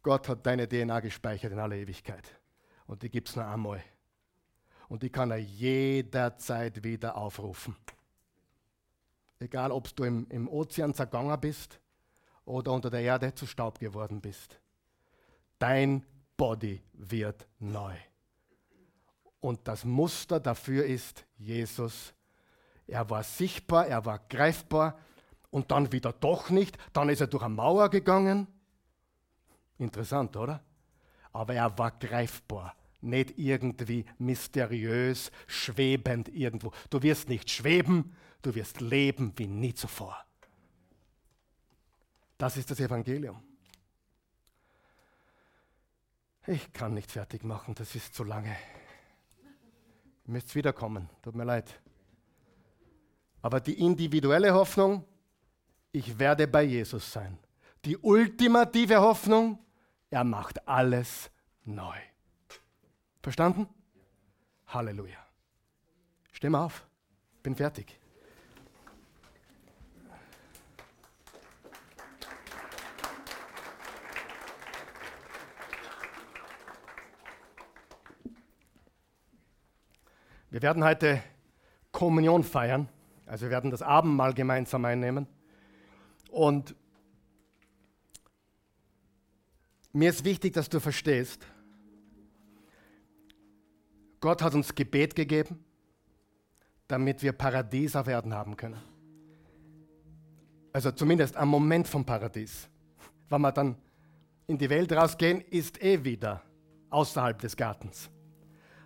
[0.03, 2.25] Gott hat deine DNA gespeichert in aller Ewigkeit.
[2.87, 3.83] Und die gibt es nur einmal.
[4.93, 7.75] Und die kann er jederzeit wieder aufrufen.
[9.39, 11.81] Egal, ob du im, im Ozean zergangen bist
[12.45, 14.61] oder unter der Erde zu Staub geworden bist.
[15.59, 16.05] Dein
[16.37, 17.95] Body wird neu.
[19.41, 22.13] Und das Muster dafür ist Jesus.
[22.87, 24.99] Er war sichtbar, er war greifbar
[25.49, 26.77] und dann wieder doch nicht.
[26.93, 28.47] Dann ist er durch eine Mauer gegangen.
[29.79, 30.63] Interessant, oder?
[31.33, 36.73] Aber er war greifbar, nicht irgendwie mysteriös, schwebend irgendwo.
[36.91, 40.25] Du wirst nicht schweben, du wirst leben wie nie zuvor.
[42.39, 43.43] Das ist das Evangelium.
[46.47, 48.57] Ich kann nicht fertig machen, das ist zu lange.
[50.27, 51.81] Ihr müsst wiederkommen, tut mir leid.
[53.43, 55.05] Aber die individuelle Hoffnung,
[55.93, 57.39] ich werde bei Jesus sein.
[57.85, 59.59] Die ultimative Hoffnung,
[60.11, 61.31] er macht alles
[61.65, 61.99] neu.
[63.23, 63.69] Verstanden?
[64.67, 65.19] Halleluja.
[66.33, 66.85] Stimme auf,
[67.45, 67.97] bin fertig.
[80.51, 81.23] Wir werden heute
[81.93, 82.89] Kommunion feiern,
[83.27, 85.29] also wir werden das Abendmahl gemeinsam einnehmen.
[86.29, 86.75] Und
[89.93, 91.47] mir ist wichtig, dass du verstehst,
[94.23, 95.63] Gott hat uns Gebet gegeben,
[96.89, 98.81] damit wir Paradies auf Erden haben können.
[100.73, 102.67] Also zumindest am Moment vom Paradies.
[103.29, 103.77] Wenn wir dann
[104.47, 106.41] in die Welt rausgehen, ist eh wieder
[106.89, 108.09] außerhalb des Gartens.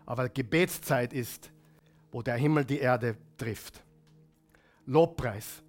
[0.04, 1.52] Aber Gebetszeit ist
[2.16, 3.84] wo der Himmel die Erde trifft.
[4.86, 5.62] Lobpreis.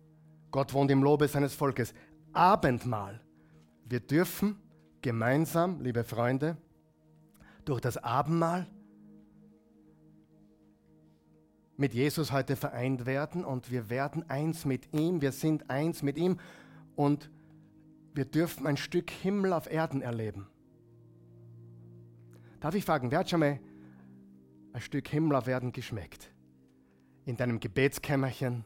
[0.50, 1.94] Gott wohnt im Lobe seines Volkes.
[2.32, 3.20] Abendmahl.
[3.84, 4.58] Wir dürfen
[5.02, 6.56] gemeinsam, liebe Freunde,
[7.66, 8.66] durch das Abendmahl
[11.78, 16.18] mit Jesus heute vereint werden und wir werden eins mit ihm, wir sind eins mit
[16.18, 16.40] ihm
[16.96, 17.30] und
[18.14, 20.48] wir dürfen ein Stück Himmel auf Erden erleben.
[22.60, 23.60] Darf ich fragen, wer hat schon mal
[24.74, 26.32] ein Stück Himmel auf Erden geschmeckt.
[27.26, 28.64] In deinem Gebetskämmerchen,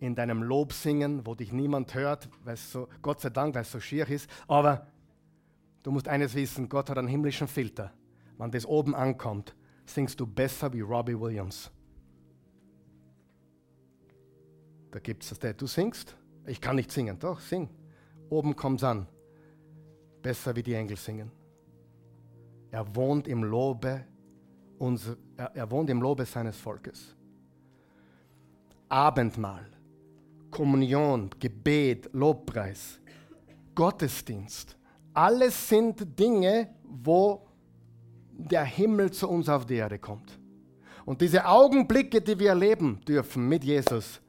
[0.00, 3.80] in deinem Lobsingen, wo dich niemand hört, weil so, Gott sei Dank, weil es so
[3.80, 4.30] schier ist.
[4.48, 4.86] Aber
[5.82, 7.92] du musst eines wissen, Gott hat einen himmlischen Filter.
[8.38, 9.54] Wenn das oben ankommt,
[9.84, 11.70] singst du besser wie Robbie Williams.
[14.96, 16.16] Da gibt es das, du singst.
[16.46, 17.68] Ich kann nicht singen, doch, sing.
[18.30, 19.06] Oben kommt es an.
[20.22, 21.30] Besser wie die Engel singen.
[22.70, 24.06] Er wohnt im Lobe
[24.78, 27.14] unser, er, er wohnt im Lobe seines Volkes.
[28.88, 29.66] Abendmahl,
[30.50, 32.98] Kommunion, Gebet, Lobpreis,
[33.74, 34.78] Gottesdienst.
[35.12, 37.46] Alles sind Dinge, wo
[38.32, 40.40] der Himmel zu uns auf die Erde kommt.
[41.04, 44.22] Und diese Augenblicke, die wir erleben dürfen mit Jesus,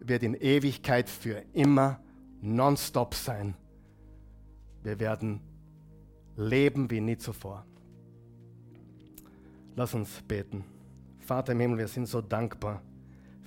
[0.00, 2.00] wird in Ewigkeit für immer
[2.40, 3.54] nonstop sein.
[4.82, 5.40] Wir werden
[6.36, 7.64] leben wie nie zuvor.
[9.74, 10.64] Lass uns beten.
[11.18, 12.80] Vater im Himmel, wir sind so dankbar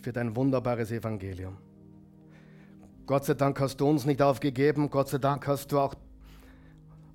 [0.01, 1.57] für dein wunderbares Evangelium.
[3.05, 5.95] Gott sei Dank hast du uns nicht aufgegeben, Gott sei Dank hast du auch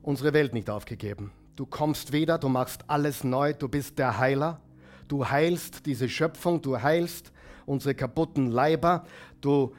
[0.03, 1.31] unsere Welt nicht aufgegeben.
[1.55, 4.61] Du kommst wieder, du machst alles neu, du bist der Heiler,
[5.07, 7.31] du heilst diese Schöpfung, du heilst
[7.67, 9.05] unsere kaputten Leiber,
[9.41, 9.75] du,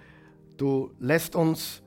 [0.57, 1.81] du lässt uns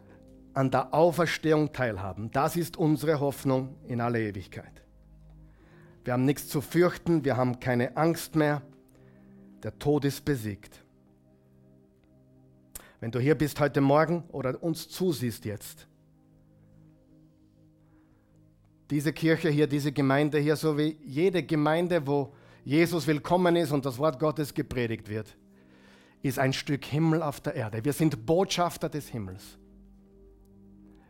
[0.54, 2.30] an der Auferstehung teilhaben.
[2.32, 4.82] Das ist unsere Hoffnung in alle Ewigkeit.
[6.04, 8.62] Wir haben nichts zu fürchten, wir haben keine Angst mehr.
[9.62, 10.82] Der Tod ist besiegt.
[13.00, 15.86] Wenn du hier bist heute Morgen oder uns zusiehst jetzt,
[18.90, 22.32] diese Kirche hier, diese Gemeinde hier, so wie jede Gemeinde, wo
[22.64, 25.36] Jesus willkommen ist und das Wort Gottes gepredigt wird.
[26.22, 27.84] Ist ein Stück Himmel auf der Erde.
[27.84, 29.58] Wir sind Botschafter des Himmels.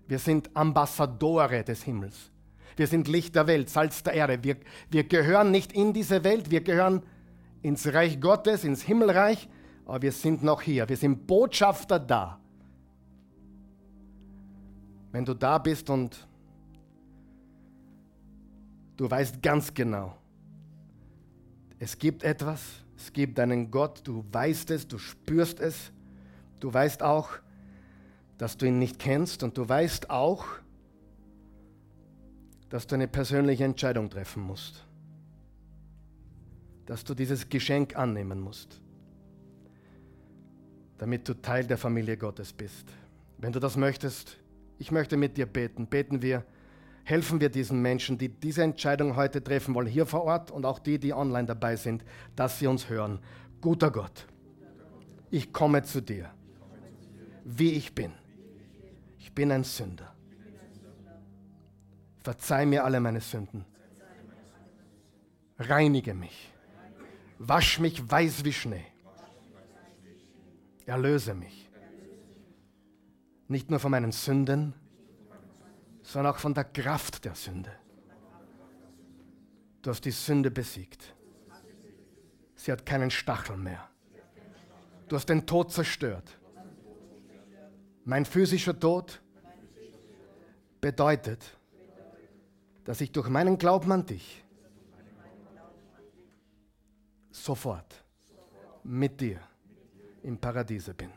[0.07, 2.31] Wir sind Ambassadore des Himmels.
[2.77, 4.43] Wir sind Licht der Welt, Salz der Erde.
[4.43, 4.57] Wir,
[4.91, 7.03] wir gehören nicht in diese Welt, wir gehören
[7.63, 9.49] ins Reich Gottes, ins Himmelreich,
[9.85, 10.89] aber wir sind noch hier.
[10.89, 12.39] Wir sind Botschafter da.
[15.11, 16.27] Wenn du da bist und
[18.97, 20.17] du weißt ganz genau,
[21.79, 25.93] es gibt etwas, es gibt einen Gott, du weißt es, du spürst es,
[26.59, 27.31] du weißt auch,
[28.39, 30.45] dass du ihn nicht kennst und du weißt auch,
[32.69, 34.85] dass du eine persönliche Entscheidung treffen musst,
[36.87, 38.81] dass du dieses Geschenk annehmen musst,
[40.99, 42.89] damit du Teil der Familie Gottes bist.
[43.39, 44.37] Wenn du das möchtest,
[44.79, 45.87] ich möchte mit dir beten.
[45.87, 46.45] Beten wir,
[47.09, 50.79] helfen wir diesen Menschen, die diese Entscheidung heute treffen wollen, hier vor Ort und auch
[50.79, 52.05] die, die online dabei sind,
[52.37, 53.19] dass sie uns hören.
[53.63, 54.27] Guter Gott,
[55.31, 56.31] ich komme zu dir,
[57.45, 58.13] wie ich bin.
[59.19, 60.15] Ich bin ein Sünder.
[62.23, 63.65] Verzeih mir alle meine Sünden.
[65.59, 66.53] Reinige mich.
[67.39, 68.85] Wasch mich weiß wie Schnee.
[70.85, 71.71] Erlöse mich.
[73.49, 74.75] Nicht nur von meinen Sünden,
[76.09, 77.71] sondern auch von der Kraft der Sünde.
[79.83, 81.15] Du hast die Sünde besiegt.
[82.55, 83.87] Sie hat keinen Stachel mehr.
[85.07, 86.39] Du hast den Tod zerstört.
[88.07, 89.21] Mein physischer Tod
[90.81, 91.45] bedeutet,
[92.85, 94.43] dass ich durch meinen Glauben an dich
[97.31, 98.03] sofort
[98.83, 99.41] mit dir
[100.23, 101.13] im Paradiese bin.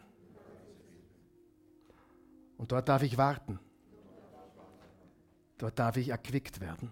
[2.57, 3.57] Und dort darf ich warten.
[5.62, 6.91] Dort darf ich erquickt werden,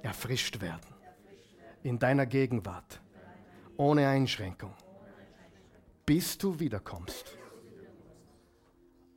[0.00, 0.86] erfrischt werden,
[1.82, 3.00] in deiner Gegenwart,
[3.76, 4.72] ohne Einschränkung,
[6.06, 7.36] bis du wiederkommst.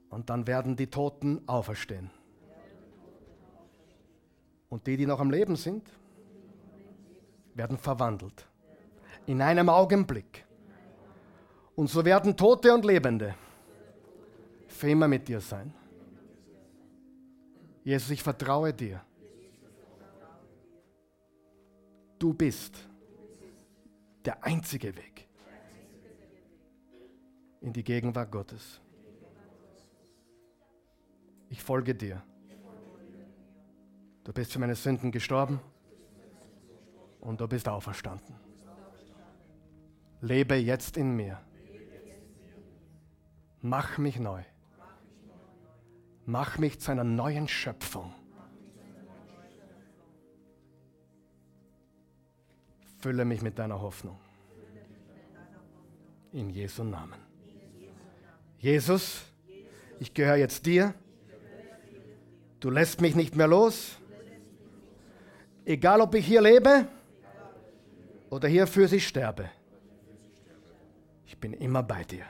[0.09, 2.09] Und dann werden die Toten auferstehen.
[4.69, 5.87] Und die, die noch am Leben sind,
[7.53, 8.47] werden verwandelt.
[9.27, 10.47] In einem Augenblick.
[11.75, 13.35] Und so werden Tote und Lebende
[14.67, 15.71] für immer mit dir sein.
[17.85, 18.99] Jesus, ich vertraue dir.
[22.17, 22.75] Du bist
[24.25, 25.27] der einzige Weg
[27.61, 28.81] in die Gegenwart Gottes.
[31.49, 32.23] Ich folge dir.
[34.23, 35.59] Du bist für meine Sünden gestorben
[37.21, 38.35] und du bist auferstanden.
[40.21, 41.39] Lebe jetzt in mir.
[43.61, 44.43] Mach mich neu.
[46.25, 48.13] Mach mich zu einer neuen Schöpfung.
[52.99, 54.17] Fülle mich mit deiner Hoffnung.
[56.31, 57.19] In Jesu Namen.
[58.57, 59.21] Jesus,
[59.99, 60.95] ich gehöre jetzt dir.
[62.59, 63.99] Du lässt mich nicht mehr los.
[65.65, 66.87] Egal, ob ich hier lebe
[68.31, 69.49] oder hier für sie sterbe.
[71.27, 72.25] Ich bin immer bei dir.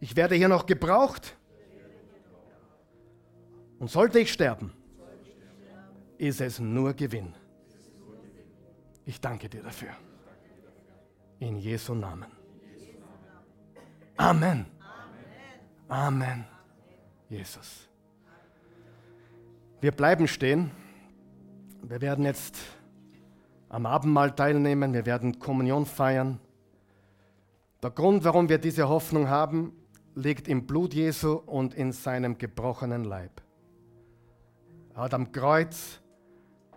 [0.00, 1.36] Ich werde hier noch gebraucht.
[3.80, 4.72] Und sollte ich sterben,
[6.18, 7.34] ist es nur Gewinn.
[9.06, 9.90] Ich danke dir dafür.
[11.38, 12.30] In Jesu Namen.
[14.18, 14.66] Amen.
[15.88, 16.44] Amen.
[17.30, 17.88] Jesus.
[19.80, 20.70] Wir bleiben stehen.
[21.82, 22.58] Wir werden jetzt
[23.70, 24.92] am Abendmahl teilnehmen.
[24.92, 26.38] Wir werden Kommunion feiern.
[27.82, 29.72] Der Grund, warum wir diese Hoffnung haben,
[30.14, 33.40] liegt im Blut Jesu und in seinem gebrochenen Leib.
[34.94, 36.00] Er hat am Kreuz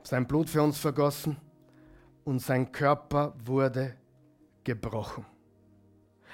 [0.03, 1.37] sein Blut für uns vergossen
[2.23, 3.95] und sein Körper wurde
[4.63, 5.25] gebrochen.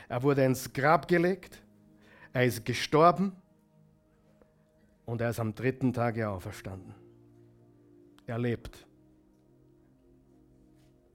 [0.08, 1.62] Er wurde ins Grab gelegt,
[2.34, 3.36] er ist gestorben
[5.06, 6.94] und er ist am dritten Tage auferstanden.
[8.26, 8.86] Er lebt.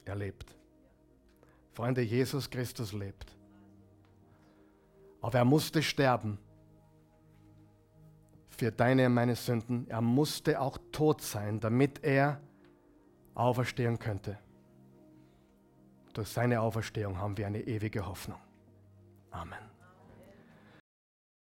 [0.04, 0.56] Er lebt.
[1.72, 3.36] Freunde, Jesus Christus lebt.
[5.20, 6.38] Aber er musste sterben
[8.54, 9.86] für deine und meine Sünden.
[9.88, 12.40] Er musste auch tot sein, damit er
[13.34, 14.38] auferstehen könnte.
[16.12, 18.38] Durch seine Auferstehung haben wir eine ewige Hoffnung.
[19.30, 19.73] Amen.